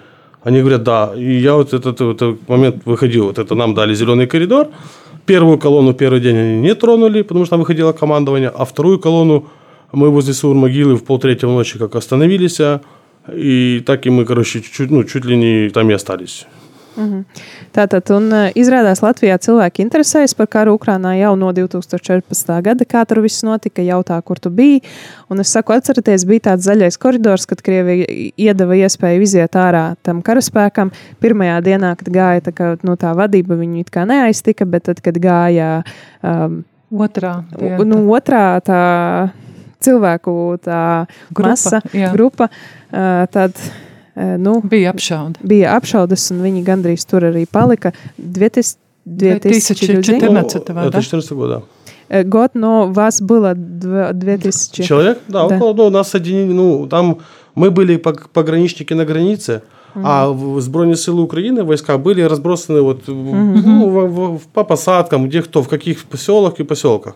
[0.43, 1.13] Они говорят, да.
[1.17, 4.69] И я вот этот, этот момент выходил, вот это нам дали зеленый коридор.
[5.27, 9.45] Первую колонну первый день они не тронули, потому что там выходило командование, а вторую колонну
[9.92, 12.82] мы возле Сур-могилы в полтретьего ночи как остановились, а,
[13.32, 16.46] и так и мы, короче, чуть, ну, чуть ли не там и остались.
[17.74, 22.52] Tātad, un uh, izrādās Latvijā cilvēki interesējas par karu Ukrajinā jau no 2014.
[22.66, 24.84] gada, kā tur viss notika, jautā, kur tu biji.
[25.34, 28.06] Un es saku, atcerieties, bija tāds zaļais koridors, kad Krievija
[28.38, 30.94] iedeva iespēju iziet ārā tam karaspēkam.
[31.24, 35.02] Pirmajā dienā, kad gāja tā, kā, nu, tā vadība, viņu it kā neaiztika, bet tad,
[35.02, 35.80] kad gāja
[36.22, 36.62] um,
[36.94, 38.80] Otrā diena, nu, otrā tā
[39.81, 42.13] cilvēku tā grupa, masa, jā.
[42.13, 42.49] grupa
[42.91, 43.53] tad.
[44.19, 45.39] Nu, bija apšaude.
[45.47, 47.93] Bija apšaudes, un viņi gandrīz tur arī palika.
[49.09, 51.63] 2014 года.
[52.25, 54.83] Год, но вас было 2000.
[54.83, 55.57] Человек, да, да.
[55.57, 57.19] около, ну, нас соединили, ну, там
[57.55, 59.63] мы были пограничники на границе,
[59.97, 60.95] Mm -hmm.
[60.95, 63.63] А с сили України війська були розбросані от, mm -hmm.
[63.67, 67.15] ну, в, в, по посадкам, где кто в яких поселках и поселках.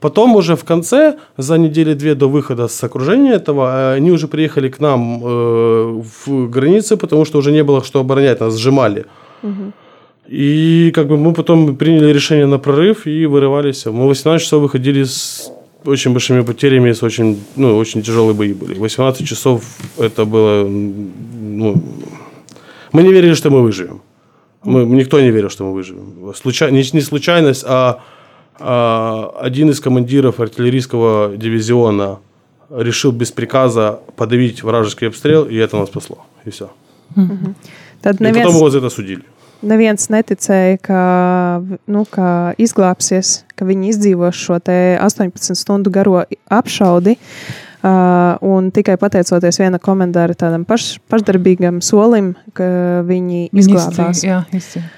[0.00, 4.68] Потом уже в конце, за недели-две до выхода с окружения этого, э, они уже приехали
[4.68, 9.06] к нам э, в границы, потому что уже не было что оборонять, нас сжимали.
[10.28, 13.86] И как бы мы потом приняли решение на прорыв и вырывались.
[13.86, 15.52] Мы 18 часов выходили с
[15.84, 18.74] очень большими потерями, с очень, ну, очень тяжелые бои были.
[18.78, 19.62] 18 часов
[19.98, 20.68] это было...
[20.68, 21.82] Ну,
[22.92, 24.00] мы не верили, что мы выживем.
[24.64, 26.34] Мы, никто не верил, что мы выживем.
[26.34, 28.00] Случай, не, не случайность, а
[28.57, 32.19] один из командиров артиллерийского дивизиона
[32.69, 36.19] решил без приказа подавить вражеский обстрел, и это нас спасло.
[36.45, 36.69] И все.
[37.15, 39.23] Tad И потом neviens, его за это судили.
[39.61, 41.01] neviens neticēja, ka,
[41.87, 47.17] nu, ka izglābsies, ka viņi izdzīvos šo te 18 stundu garo apšaudi.
[47.81, 54.21] Uh, un tikai pateicoties viena komentāra tādam paš, pašdarbīgam solim, ka viņi izglābās.
[54.21, 54.89] Министры, jā, издzīvo.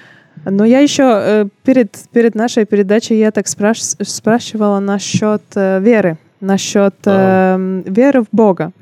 [0.44, 6.18] Ну, я еще э, перед, перед нашей передачей я так спраш- спрашивала насчет э, веры,
[6.40, 8.72] насчет э, веры в Бога.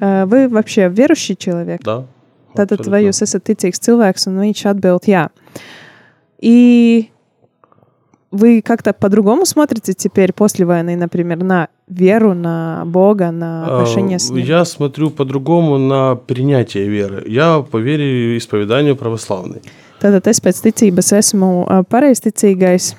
[0.00, 1.82] Э, вы вообще верующий человек?
[1.82, 2.04] Да.
[2.56, 5.28] Tātad, vai jūs esat ticīgs cilvēks, un viņš atbild, jā.
[6.40, 7.10] И
[8.30, 14.30] вы как-то по-другому смотрите теперь после войны, например, на веру, на Бога, на отношения с
[14.30, 14.44] А, Ним?
[14.44, 17.24] Я смотрю по-другому на принятие веры.
[17.26, 19.60] Я по вере и исповеданию православный.
[20.00, 21.50] Tātad es pēc ticības esmu
[21.88, 22.94] pareizticīgais,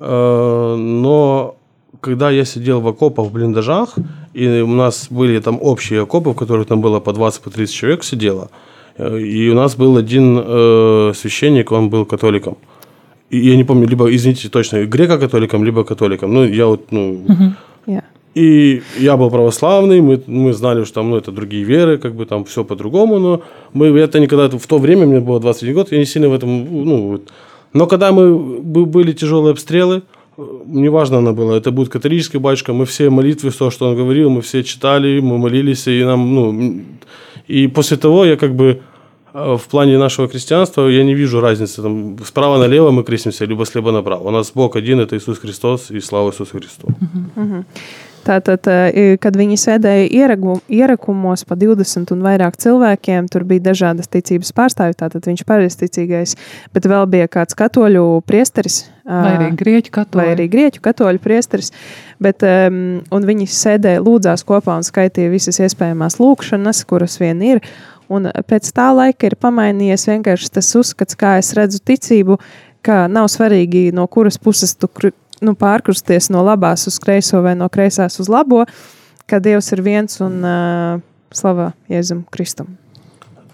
[0.00, 1.56] Но
[2.00, 3.96] когда я сидел в окопах, в блиндажах,
[4.34, 7.74] и у нас были там общие окопы, в которых там было по 20-30 по 30
[7.74, 8.50] человек сидело,
[8.96, 12.56] э, и у нас был один э, священник, он был католиком.
[13.30, 16.32] И я не помню, либо, извините, точно, греко-католиком, либо католиком.
[16.32, 17.24] Ну, я вот, ну,
[17.86, 18.02] jā.
[18.38, 22.24] И я был православный, мы, мы знали, что там, ну, это другие веры, как бы
[22.24, 25.98] там все по-другому, но мы это никогда, в то время, мне было 21 год, я
[25.98, 26.48] не сильно в этом,
[26.84, 27.20] ну,
[27.72, 28.38] но когда мы,
[28.86, 30.02] были тяжелые обстрелы,
[30.66, 34.40] неважно она была, это будет католический батюшка, мы все молитвы, все, что он говорил, мы
[34.40, 36.82] все читали, мы молились, и нам, ну,
[37.48, 38.80] и после того я как бы
[39.34, 41.82] э, в плане нашего христианства я не вижу разницы.
[41.82, 44.28] Там, справа налево мы крестимся, либо слева направо.
[44.28, 46.88] У нас Бог один, это Иисус Христос, и слава Иисусу Христу.
[48.28, 54.10] Tātad, eh, kad viņi sēdēja ieragu, ierakumos pa 20 un vairāk cilvēkiem, tur bija dažādas
[54.12, 54.98] ticības pārstāvji.
[55.00, 56.34] Tātad viņš pareizticīgais,
[56.74, 58.82] bet vēl bija kāds katoļu priesteris.
[59.08, 60.20] Vai arī grieķu katoļu.
[60.20, 61.72] Vai arī grieķu katoļu priesteris.
[62.20, 67.62] Bet, um, un viņi sēdēja, lūdzās kopā un skaitīja visas iespējamās lūkšanas, kuras vien ir.
[68.12, 72.36] Un pēc tā laika ir pamainījies vienkārši tas uzskats, kā es redzu ticību,
[72.84, 74.88] ka nav svarīgi, no kuras puses tu
[75.40, 78.64] nu, pārkusties no labās uz kreiso vai no kreisās uz labo,
[79.28, 82.78] ka Dievs ir viens un uh, слава Иезум Христом.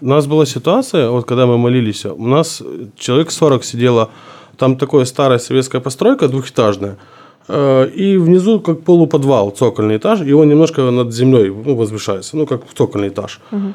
[0.01, 2.61] У нас была ситуация, вот когда мы молились, у нас
[2.97, 4.11] человек 40 сидело,
[4.57, 6.97] там такая старая советская постройка двухэтажная,
[7.49, 12.61] и внизу как полуподвал, цокольный этаж, и он немножко над землей ну, возвышается, ну как
[12.75, 13.39] цокольный этаж.
[13.51, 13.73] Угу.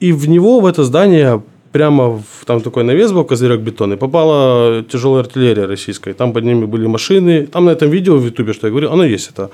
[0.00, 1.42] И в него, в это здание,
[1.72, 6.14] прямо в, там такой навес был, козырек бетонный, попала тяжелая артиллерия российская.
[6.14, 7.46] Там под ними были машины.
[7.46, 9.50] Там на этом видео в ютубе, что я говорю, оно есть это.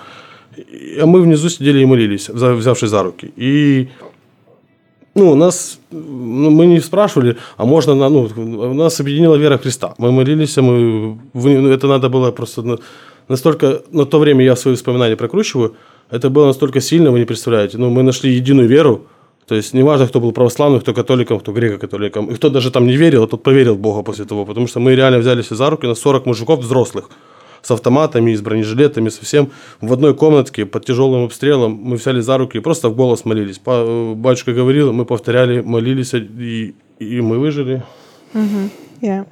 [1.01, 3.33] А мы внизу сидели и молились, взявшись за руки.
[3.37, 3.89] И
[5.15, 9.95] ну, нас, ну, мы не спрашивали, а можно, на, ну, нас объединила вера Христа.
[9.99, 12.79] Мы молились, а мы, ну, это надо было просто
[13.29, 15.75] настолько, на то время я свои воспоминания прокручиваю,
[16.11, 17.79] это было настолько сильно, вы не представляете.
[17.79, 19.07] Ну, мы нашли единую веру,
[19.47, 22.27] то есть неважно, кто был православным, кто католиком, кто греко-католиком.
[22.31, 24.45] И кто даже там не верил, а тот поверил в Бога после того.
[24.45, 27.11] Потому что мы реально взялись за руки на 40 мужиков взрослых.
[27.63, 31.73] С автоматами, с бронежилетами, совсем в одной комнатке под тяжелым обстрелом.
[31.73, 33.61] Мы взяли за руки и просто в голос молились.
[34.17, 37.85] Батюшка говорил, мы повторяли, молились, и, и мы выжили.
[38.35, 38.71] Угу.
[39.03, 39.25] Jā.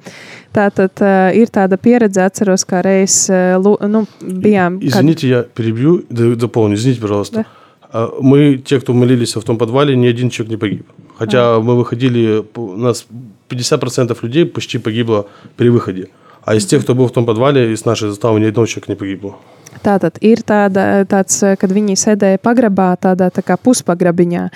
[0.53, 3.57] Tā tad uh, ir tāda pieredze, atceros, kā reiz uh,
[3.89, 4.77] nu, bijām.
[4.79, 5.29] Извините, kad...
[5.29, 7.35] я перебью, дополню, извините, пожалуйста.
[7.35, 7.64] Да.
[7.91, 10.87] А мы, те, кто молились в том подвале, ни один человек не погиб.
[11.17, 11.59] Хотя а.
[11.59, 13.05] мы выходили, у нас
[13.49, 15.27] 50% людей почти погибло
[15.57, 16.09] при выходе.
[16.43, 18.95] А из тех, кто был в том подвале, из нашей заставы ни одного человека не
[18.95, 19.35] погибло.
[19.83, 24.49] Tātad ir tāda, tāds, kad viņi sēdēja pagrabā, tādā tā kā puspagrabiņā.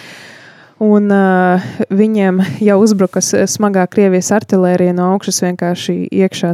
[0.80, 6.54] Un uh, viņiem jau uzbruka smagā Krievijas artērija no augšas, vienkārši iekšā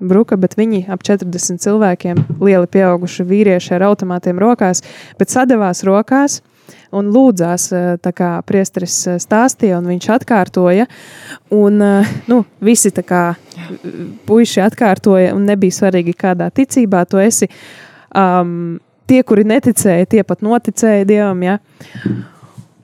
[0.00, 4.84] bruka, bet viņi ap 40 cilvēkiem, lieli pieauguši vīrieši ar automātiem rokās,
[5.18, 6.40] bet sadavās rokās
[6.94, 7.68] un lūdzās,
[8.04, 10.88] tā kā priesteris stāstīja, un viņš atkārtoja.
[11.54, 11.82] Un,
[12.28, 13.22] nu, visi kā
[14.28, 17.50] puiši atkārtoja, un nebija svarīgi, kādā ticībā tu esi.
[18.16, 18.78] Um,
[19.08, 21.44] tie, kuri neticēja, tie pat noticēja Dievam.
[21.44, 21.58] Ja?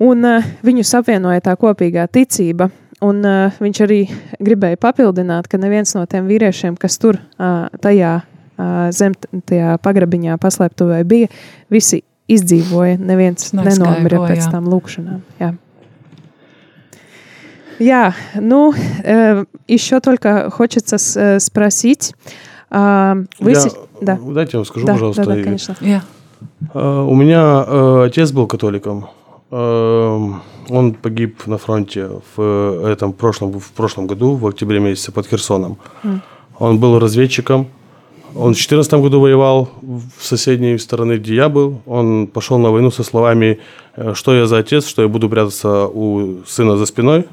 [0.04, 2.68] Un uh, viņus apvienoja tā kopīgā ticība.
[3.05, 4.01] Un uh, viņš arī
[4.43, 9.15] gribēja papildināt, ka neviens no tiem vīriešiem, kas tur uh, tajā uh, zem
[9.47, 11.31] tajā pagrabiņā paslēptuvē bija,
[11.71, 12.99] visi izdzīvoja.
[12.99, 15.23] Neviens nenomira pēc tam lūkšanām.
[15.39, 15.55] Jā.
[17.79, 22.13] Я, ну, э, еще только хочется с, э, спросить.
[22.69, 23.73] Э, вы я, с...
[24.01, 24.19] да.
[24.21, 25.23] Дайте я вам скажу, да, пожалуйста.
[25.23, 25.75] Да, да, конечно.
[25.79, 26.01] Yeah.
[26.73, 29.07] Э, у меня э, отец был католиком.
[29.50, 35.26] Эм, он погиб на фронте в этом прошлом, в прошлом году, в октябре месяце под
[35.26, 35.76] Херсоном.
[36.02, 36.20] Mm.
[36.58, 37.68] Он был разведчиком.
[38.34, 41.80] Он в 2014 году воевал в соседней стороны, где я был.
[41.86, 43.58] Он пошел на войну со словами,
[43.96, 47.24] э, что я за отец, что я буду прятаться у сына за спиной.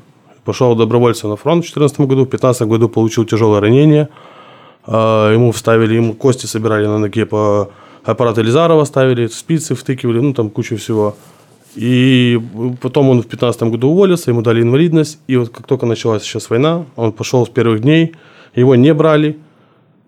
[0.44, 2.26] Пошел добровольцем на фронт в 2014 году.
[2.26, 4.10] В 2015 году получил тяжелое ранение.
[4.86, 7.72] Э, ему вставили, ему кости собирали на ноге по
[8.04, 11.16] аппарат Элизарова ставили, спицы втыкивали, ну там кучу всего.
[11.76, 12.40] И
[12.82, 15.20] потом он в 2015 году уволился, ему дали инвалидность.
[15.28, 18.14] И вот как только началась сейчас война, он пошел с первых дней,
[18.56, 19.38] его не брали.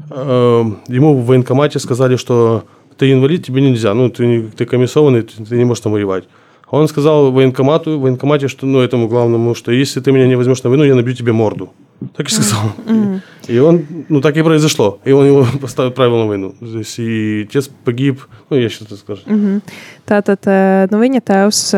[0.10, 2.66] Эм, ему в военкомате сказали, что
[2.98, 6.26] ты инвалид, тебе нельзя, ну ты, ты комиссованный, ты не можешь там воевать.
[6.70, 10.72] Он сказал военкомату, военкомате, что, ну, этому главному, что если ты меня не возьмешь на
[10.72, 11.70] войну, я набью тебе морду.
[12.17, 12.71] Так и сказал.
[12.87, 13.21] Mm-hmm.
[13.49, 15.01] И он, ну так и произошло.
[15.05, 16.55] И он его поставил правил на войну.
[16.61, 18.21] То есть, и отец погиб,
[18.51, 19.61] nu, ja šis tas mm -hmm.
[20.07, 20.47] Tātad
[20.91, 21.75] nu, viņa tēvs,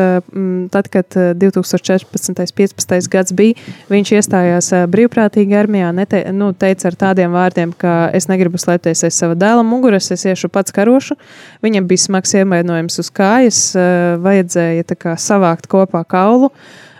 [0.69, 2.29] tad, kad 2014.
[2.29, 3.09] un 15.
[3.09, 3.53] gads bija,
[3.89, 9.13] viņš iestājās brīvprātīgi armijā, nete, nu, teica ar tādiem vārdiem, ka es negribu slēpties aiz
[9.13, 11.15] sava dēla muguras, es iešu pats karošu.
[11.63, 13.75] Viņam bija smags ievainojums uz kājas,
[14.21, 16.51] vajadzēja kā, savākt kopā kaulu,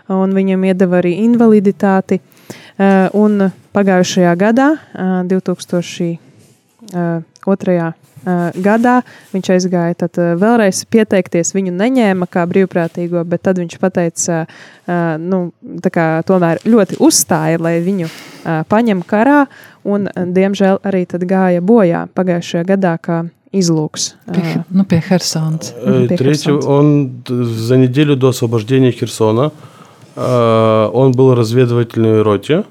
[0.07, 2.19] un viņam iedeva arī invaliditāti.
[3.13, 4.69] Un pagājušajā gadā,
[5.29, 6.17] 2000.
[7.45, 7.91] otrajā
[8.25, 9.01] uh, gadā.
[9.33, 11.53] Viņš aizgāja tad, uh, vēlreiz pieteikties.
[11.55, 15.43] Viņu neņēma kā brīvprātīgo, bet tad viņš pateica, uh, nu,
[15.89, 19.45] kā, tomēr ļoti uzstāja, lai viņu uh, paņem karā.
[19.83, 24.15] Un, uh, diemžēl arī tad gāja bojā pagājušajā gadā, kā излукс.
[24.31, 25.73] Пie, ну, пie Херсонс.
[26.17, 29.51] Третий, он за неделю до освобождения Херсона,
[30.16, 32.64] он был в разведывательной роте.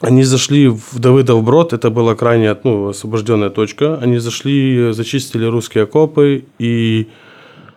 [0.00, 3.98] Они зашли в Давыдов Брод, это была крайне ну, освобожденная точка.
[3.98, 7.08] Они зашли, зачистили русские окопы, и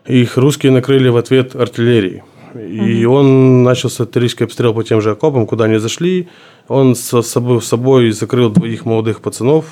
[0.06, 2.22] их русские накрыли в ответ артиллерией.
[2.54, 3.16] И угу.
[3.16, 6.28] он начался артиллерийский обстрел по тем же окопам, куда они зашли.
[6.68, 9.66] Он с собой, с собой закрыл двоих молодых пацанов,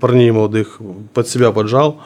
[0.00, 0.80] парней молодых,
[1.14, 2.00] под себя поджал.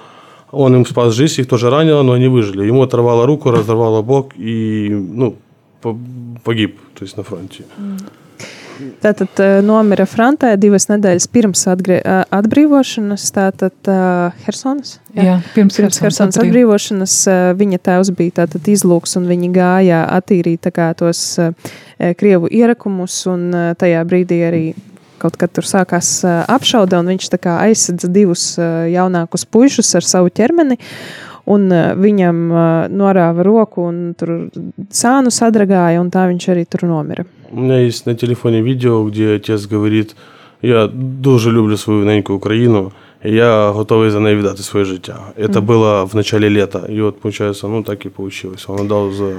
[0.52, 2.66] Он им спас жизнь, их тоже ранило, но они выжили.
[2.66, 5.36] Ему оторвало руку, разорвало бок и ну,
[6.44, 7.66] pagib, tas no fronti.
[9.00, 13.28] Tātad uh, nomira frontē divas nedēļas pirms atgrie, uh, atbrīvošanas.
[13.32, 14.98] Tātad uh, Helsonas.
[15.16, 20.02] Jā, jā, pirms, pirms Helsonas atbrīvošanas uh, viņa tēvs bija tātad izlūks un viņi gāja
[20.18, 21.56] attīrīt kā, tos uh,
[22.20, 24.66] krievu ierakumus un uh, tajā brīdī arī
[25.22, 29.96] kaut kad tur sākās uh, apšaude un viņš tā kā aizsedza divus uh, jaunākus puišus
[29.96, 30.78] ar savu ķermeni
[31.46, 34.50] un uh, viņam uh, norāva roku un tur
[34.90, 37.26] sānu sadragāja, un tā viņš arī tur nomira.
[37.52, 40.16] У меня есть на телефоне видео, где отец говорит,
[40.62, 42.92] я дуже люблю свою неньку Украину,
[43.24, 45.20] и я готовий за неї віддати своє життя.
[45.38, 45.66] Это mm.
[45.66, 48.66] было в начале лета, и вот, получается, ну так и получилось.
[48.70, 49.34] Он отдал за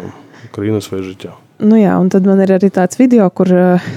[0.53, 1.33] Ukrainu своje життя.
[1.62, 3.90] Nu jā, un tad man ir arī tāds video, kur uh,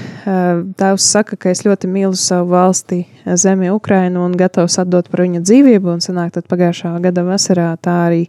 [0.77, 2.99] tēvs saka, ka es ļoti mīlu savu valsti,
[3.41, 5.95] zemi, Ukrainu un gatavs atdot par viņa dzīvību.
[5.97, 8.27] Un sanāk, tad pagājušā gada vasarā tā arī,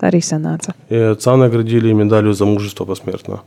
[0.00, 0.72] tā arī sanāca.
[0.88, 3.42] И отца наградили медалью за мужество посмертно.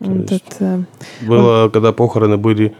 [0.00, 0.84] Tad, uh,
[1.22, 1.70] было, un...
[1.70, 2.74] когда похороны были,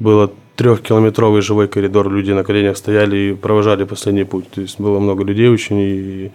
[0.00, 4.50] было трехкилометровый живой коридор, люди на коленях стояли и провожали последний путь.
[4.50, 6.32] То есть было много людей очень, и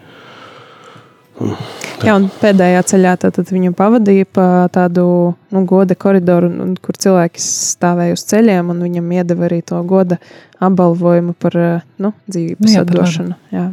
[2.03, 5.05] Jā, un pēdējā ceļā tad viņu pavadīja pa tādu
[5.53, 6.51] nu, goda koridoru,
[6.83, 10.19] kur cilvēki stāvēja uz ceļiem, un viņam iedeva arī to goda
[10.63, 11.57] apbalvojumu par
[11.97, 13.39] ну, dzīvības ну, отдушину.
[13.51, 13.71] Я.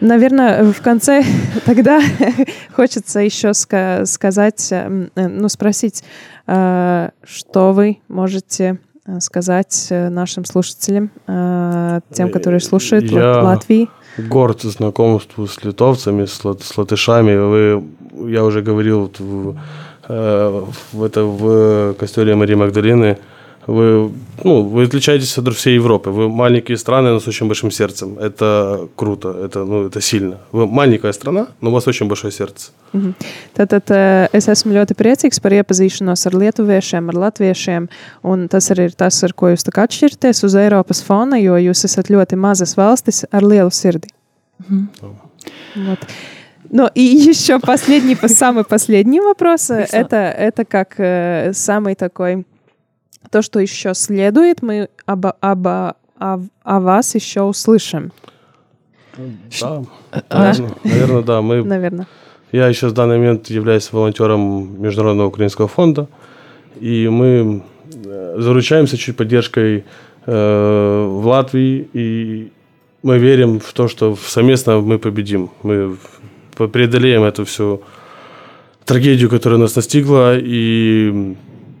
[0.00, 1.22] Наверное, в конце
[1.64, 2.00] тогда
[2.74, 4.72] хочется еще сказать,
[5.14, 6.04] ну, спросить,
[6.44, 8.78] что вы можете
[9.20, 11.10] сказать нашим слушателям,
[12.12, 13.40] тем, которые слушают Я...
[13.42, 13.88] Латвии?
[14.18, 17.36] Горд знакомству с литовцами, с, лат, с латышами.
[17.36, 17.84] Вы,
[18.30, 19.56] я уже говорил в,
[20.08, 23.18] э, в, это, в костеле Марии Магдалины,
[23.67, 24.11] вы,
[24.43, 26.09] ну, вы отличаетесь от всей Европы.
[26.09, 28.17] Вы маленькие страны, но с очень большим сердцем.
[28.17, 30.37] Это круто, это, ну, это сильно.
[30.51, 32.71] Вы маленькая страна, но у вас очень большое сердце.
[32.93, 33.13] Mm -hmm.
[33.55, 37.87] Tātad es esmu ļoti priecīgs par iepazīšanos ar lietuviešiem, ar latviešiem.
[38.23, 42.09] Un tas arī ir tas, ar ko jūs atšķirties uz Eiropas fona, jo jūs esat
[42.09, 44.07] ļoti mazas valstis ar lielu sirdi.
[44.69, 45.09] Mm -hmm.
[45.75, 45.99] Вот.
[46.73, 49.69] Ну и еще последний, самый последний вопрос.
[49.69, 52.45] Это, это как э, самый такой
[53.30, 55.66] то, что еще следует, мы об, об,
[56.18, 58.12] об, о вас еще услышим.
[59.60, 59.82] Да,
[60.30, 61.42] наверное, наверное, да.
[61.42, 62.06] Мы, наверное.
[62.52, 66.06] Я еще в данный момент являюсь волонтером Международного украинского фонда,
[66.80, 67.62] и мы
[68.04, 69.84] э, заручаемся чуть поддержкой
[70.26, 72.52] э, в Латвии, и
[73.02, 75.50] мы верим в то, что совместно мы победим.
[75.62, 75.96] Мы
[76.56, 77.82] преодолеем эту всю
[78.84, 81.36] трагедию, которая нас настигла, и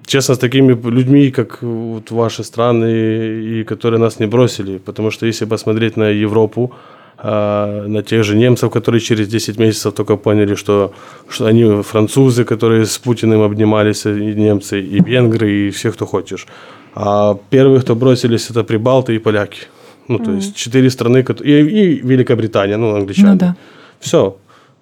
[0.06, 4.78] честно, с такими людьми, как вот ваши страны, и которые нас не бросили.
[4.78, 6.72] Потому что если посмотреть на Европу,
[7.18, 10.92] а, на тех же немцев, которые через 10 месяцев только поняли, что,
[11.28, 16.46] что они французы, которые с Путиным обнимались, и немцы, и венгры, и все, кто хочешь.
[16.94, 19.60] А первые, кто бросились, это прибалты и поляки.
[20.08, 20.36] Ну, то mm-hmm.
[20.36, 23.32] есть четыре страны, и, и Великобритания, ну, англичане.
[23.32, 23.56] Ну, да.
[23.98, 24.36] Все.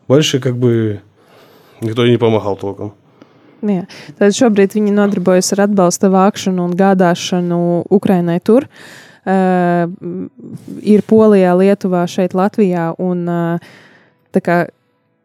[0.09, 1.01] Больше как бы
[1.81, 2.93] никто не помогал толком.
[3.65, 3.87] Jā.
[4.19, 7.59] Tad šobrīd viņi nodarbojas ar atbalsta vākšanu un gādāšanu
[7.95, 8.69] Ukrainai tur.
[9.25, 9.89] Uh,
[10.85, 13.73] ir Polijā, Lietuvā, šeit Latvijā un uh,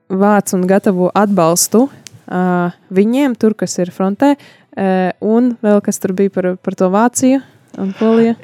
[0.10, 1.90] vāc un gatavo atbalstu
[2.30, 6.90] uh, viņiem tur, kas ir frontē, uh, un vēl kas tur bija par, par to
[6.94, 7.42] Vāciju.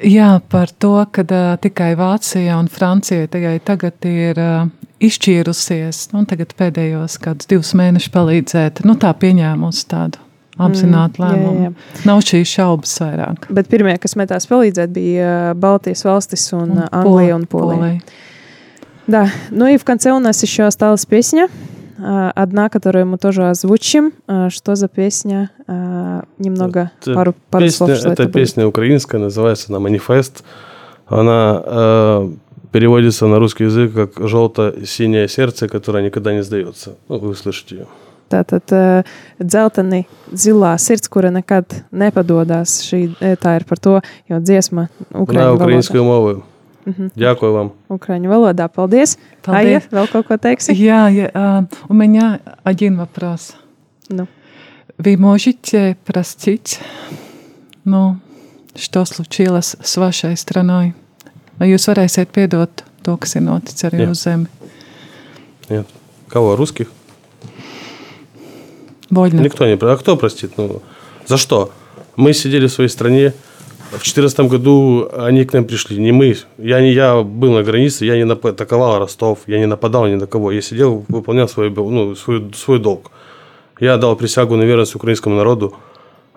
[0.06, 4.68] Jā, par to, ka uh, tikai Vācija un Francija tikai tagad ir uh,
[5.01, 10.21] izšķīrusies, un tagad pēdējos kādus divus mēnešus palīdzēt, nu tā pieņēmusi tādu
[10.61, 11.63] apzināti mm, lēmumu.
[11.63, 12.03] Jā, jā.
[12.09, 13.47] Nav šīs šaubas vairāk.
[13.49, 17.99] Bet pirmie, kas metās palīdzēt, bija Baltijas valstis un, un Anglija un Polija.
[19.07, 21.49] Да, ну и в конце у нас еще осталась песня.
[22.03, 24.13] а, одна, которую мы тоже озвучим.
[24.27, 25.51] А, Что за песня?
[25.67, 28.33] А, Немного Это пару, пару песня, слов, что это это будет.
[28.33, 30.43] песня украинская, называется она «Манифест».
[31.07, 32.31] Она э,
[32.71, 36.95] переводится на русский язык как «желто-синее сердце, которое никогда не сдается».
[37.09, 37.87] Ну, вы слышите ее.
[38.31, 39.03] Tātad uh,
[39.43, 42.77] dzelteni zilā sirds, kura nekad nepadodas.
[42.85, 43.99] Šī, eh, tā ir par to,
[44.31, 46.07] jo dziesma На Ukraiņu українською valodā.
[46.07, 46.43] мовою.
[47.15, 47.71] Дякую вам.
[47.89, 48.67] Ukraiņu valodā.
[48.67, 49.17] Paldies!
[49.43, 49.59] Paldies.
[49.59, 50.71] Aija, vēl kaut ko teiksi?
[50.73, 53.53] Ja, ja, а, у меня один вопрос.
[54.09, 54.27] Nu,
[54.97, 56.79] Вы можете простить,
[57.85, 58.19] ну,
[58.75, 60.93] что случилось с вашей страной?
[61.58, 64.10] Vai jūs varēsiet piedot to, kas ir noticis arī Jā.
[64.10, 64.46] uz zemi?
[65.70, 65.86] Нет.
[66.28, 66.56] Кого?
[66.56, 66.88] Русских?
[69.10, 69.40] Boļņa.
[69.40, 69.76] Никто не...
[69.76, 70.52] про- А кто простит?
[70.58, 70.82] Ну,
[71.26, 71.70] за что?
[72.16, 73.32] Мы сидели в своей стране.
[73.90, 75.96] В 2014 году они к нам пришли.
[75.98, 76.36] Не мы.
[76.58, 80.14] Я, не, я был на границе, я не нап- атаковал Ростов, я не нападал ни
[80.16, 80.50] на кого.
[80.50, 83.10] Я сидел, выполнял свой, ну, свой, свой долг.
[83.78, 85.74] Я дал присягу на верность украинскому народу.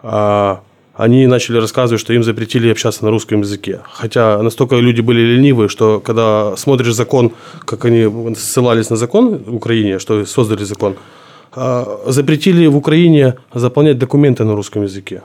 [0.03, 0.61] А
[0.99, 3.79] они начали рассказывать, что им запретили общаться на русском языке.
[3.89, 7.31] Хотя настолько люди были ленивые, что когда смотришь закон,
[7.63, 10.95] как они ссылались на закон в Украине, что создали закон,
[11.53, 15.21] а, запретили в Украине заполнять документы на русском языке.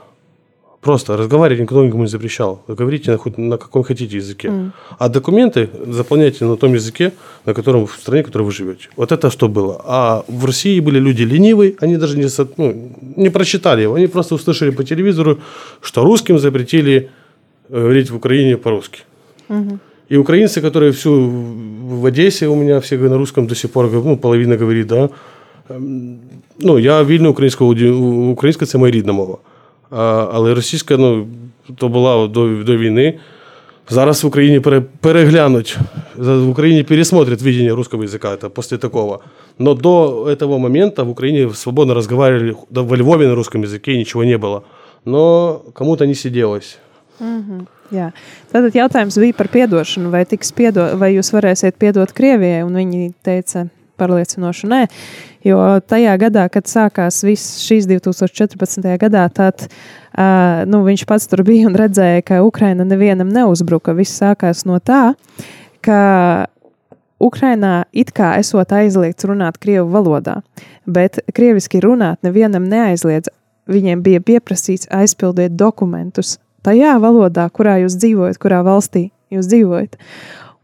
[0.84, 2.62] Просто разговаривать никто никому не запрещал.
[2.66, 4.50] Вы Говорите на, хоть на каком хотите языке.
[4.98, 7.10] А документы заполняйте на том языке,
[7.46, 8.88] на котором в стране, в которой вы живете.
[8.96, 9.80] Вот это что было.
[9.84, 12.74] А в России были люди ленивые, они даже не, со- ну,
[13.16, 13.94] не прочитали его.
[13.94, 15.38] Они просто услышали по телевизору,
[15.82, 17.10] что русским запретили
[17.70, 19.00] э, говорить в Украине по-русски.
[20.12, 23.90] И украинцы, которые всю в в Одессе у меня все на русском до сих пор,
[23.92, 25.08] ну, половина говорит, да.
[25.70, 26.18] Ем,
[26.58, 29.38] Ну, я вільно українською, володію- українська це моя рідна мова.
[29.90, 31.26] А, але російська, ну,
[31.76, 33.18] то була до, до війни.
[33.92, 35.78] Зараз в Україні пере, переглянуть,
[36.18, 39.20] за- в Україні пересмотрят видение русского языка, это после такого.
[39.58, 44.24] Но до этого момента в Украине свободно разговаривали, да, во Львове на русском языке ничего
[44.24, 44.62] не было.
[45.04, 46.78] Но кому-то не сиделось.
[47.92, 48.12] jā.
[48.52, 50.10] Tātad jautājums bija par atdošanu.
[50.10, 52.62] Vai, tiks piedo, vai jūs varēsiet piedot Krievijai?
[52.64, 53.68] Un viņi teica,
[53.99, 54.81] pārliecinoši nē.
[55.45, 58.87] Jo tajā gadā, kad sākās viss šīs 2014.
[59.01, 63.93] gadā, tad uh, nu, viņš pats tur bija un redzēja, ka Ukraina nevienam neuzbruka.
[63.97, 65.13] Viss sākās no tā,
[65.85, 66.01] ka
[67.21, 70.41] Ukrainā it kā esot aizliegts runāt krievu valodā,
[70.85, 73.31] bet krieviski runāt nevienam neaizliedz.
[73.71, 76.35] Viņiem bija pieprasīts aizpildīt dokumentus
[76.65, 79.97] tajā valodā, kurā jūs dzīvojat, kurā valstī jūs dzīvojat.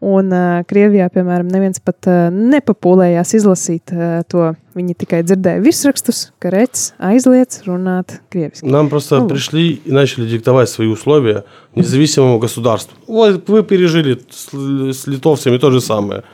[0.00, 4.50] Un uh, Krievijā, piemēram, neviens pat uh, nepapūlējās izlasīt uh, to.
[4.76, 8.68] Viņi tikai dzirdēja virsrakstus, ka redzes aizliedz runāt krieviski.
[8.68, 9.28] Нам просто Ну.
[9.28, 12.94] пришли и начали диктовать свои условия независимому государству.
[13.08, 16.24] Вот вы пережили с, с литовцами то же самое.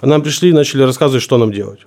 [0.00, 1.80] А нам пришли и начали рассказывать, что нам делать.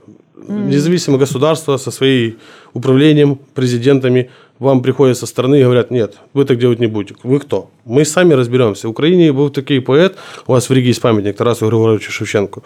[0.49, 2.37] Независимое государство со своим
[2.75, 7.15] управлением, президентами вам приходят со стороны и говорят, нет, вы так делать не будете.
[7.23, 7.69] Вы кто?
[7.85, 8.89] Мы сами разберемся.
[8.89, 10.17] В Украине был такой поэт,
[10.47, 12.63] у вас в Риге есть памятник Тарасу Григоровичу Шевченку,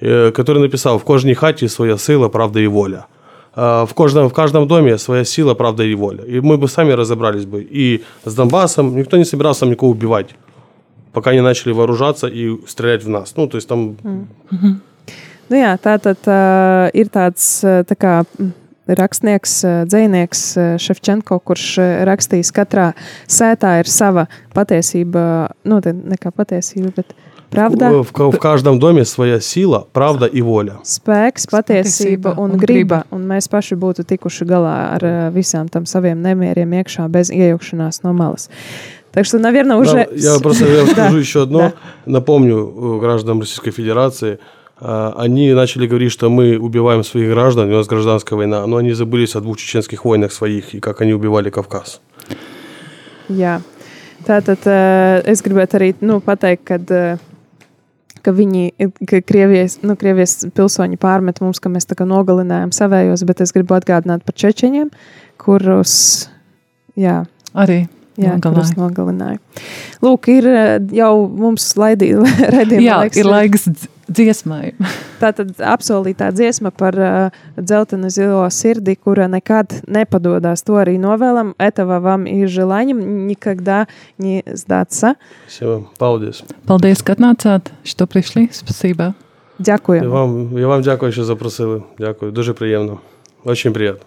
[0.00, 3.06] э, который написал «В кожній хаті своя сила, правда и воля».
[3.56, 6.24] А, В каждом, в каждом доме своя сила, правда и воля.
[6.24, 7.62] И мы бы сами разобрались бы.
[7.62, 10.34] И с Донбассом никто не собирался никого убивать,
[11.12, 13.34] пока не начали вооружаться и стрелять в нас.
[13.36, 13.96] Ну, то есть там
[15.51, 18.51] Nu, jā, tā tad uh, ir tāds uh, tā kā mm,
[18.87, 20.43] rakstnieks, uh, dzinieks
[20.79, 22.85] Šefčenko, kurš uh, rakstījis, ka katrā
[23.27, 27.11] sētā ir sava patiesība, nu, tā ne kā patiesība, bet
[27.51, 30.79] pravda, в, в- в каждом доме своя сила, правда и воля.
[30.83, 32.65] spēks, patiesība patiesība un un griba.
[32.65, 33.03] griba.
[33.11, 38.03] Un mēs paši būtu tikuši galā ar uh, visām tam saviem nemieriem iekšā bez iejaukšanās
[38.03, 38.49] no malas.
[39.11, 39.93] Так что, наверное, уже...
[39.93, 41.59] Да, я просто я скажу Да, еще одно.
[41.59, 41.73] да.
[42.05, 42.55] Напомню
[42.95, 47.86] э, гражданам Российской Федерации, а, они начали говорить, что мы убиваем своих граждан, у нас
[47.86, 52.00] гражданская война, но они забылись о двух чеченских войнах своих и как они убивали Кавказ.
[53.28, 53.60] Jā,
[54.26, 57.16] tātad uh, es gribētu arī nu, pateikt, kad, uh,
[58.22, 58.70] ka viņi,
[59.02, 63.54] ka Krievijas, nu, Krievijas pilsoņi pārmet mums, ka mēs tā kā nogalinājām savējos, bet es
[63.56, 64.92] gribu atgādināt par čečeņiem,
[65.42, 65.96] kurus,
[66.94, 67.24] jā,
[67.56, 67.86] Arī
[68.17, 69.37] jā kurus nogalināja.
[69.37, 69.39] nogalināja.
[70.03, 72.11] Lūk, ir uh, jau mums laidī,
[72.57, 73.17] redījuma Jā, laiks.
[73.17, 74.73] ir laiks dz- dziesmai.
[75.21, 80.63] Tātad apsolītā dziesma par uh, dzeltenu zilo sirdi, kura nekad nepadodas.
[80.67, 81.53] To arī novēlam.
[81.57, 83.87] Этого вам и желанием никогда
[84.17, 85.15] не сдаться.
[85.47, 86.43] Все, Паудис.
[86.67, 88.49] Paldies, ka atnācāt, что пришли.
[88.51, 89.13] Спасибо.
[89.59, 90.11] І Дякую.
[90.11, 91.83] вам, і вам дякую, що запросили.
[91.99, 92.99] Дякую, дуже приємно.
[93.45, 94.01] Очень приємно.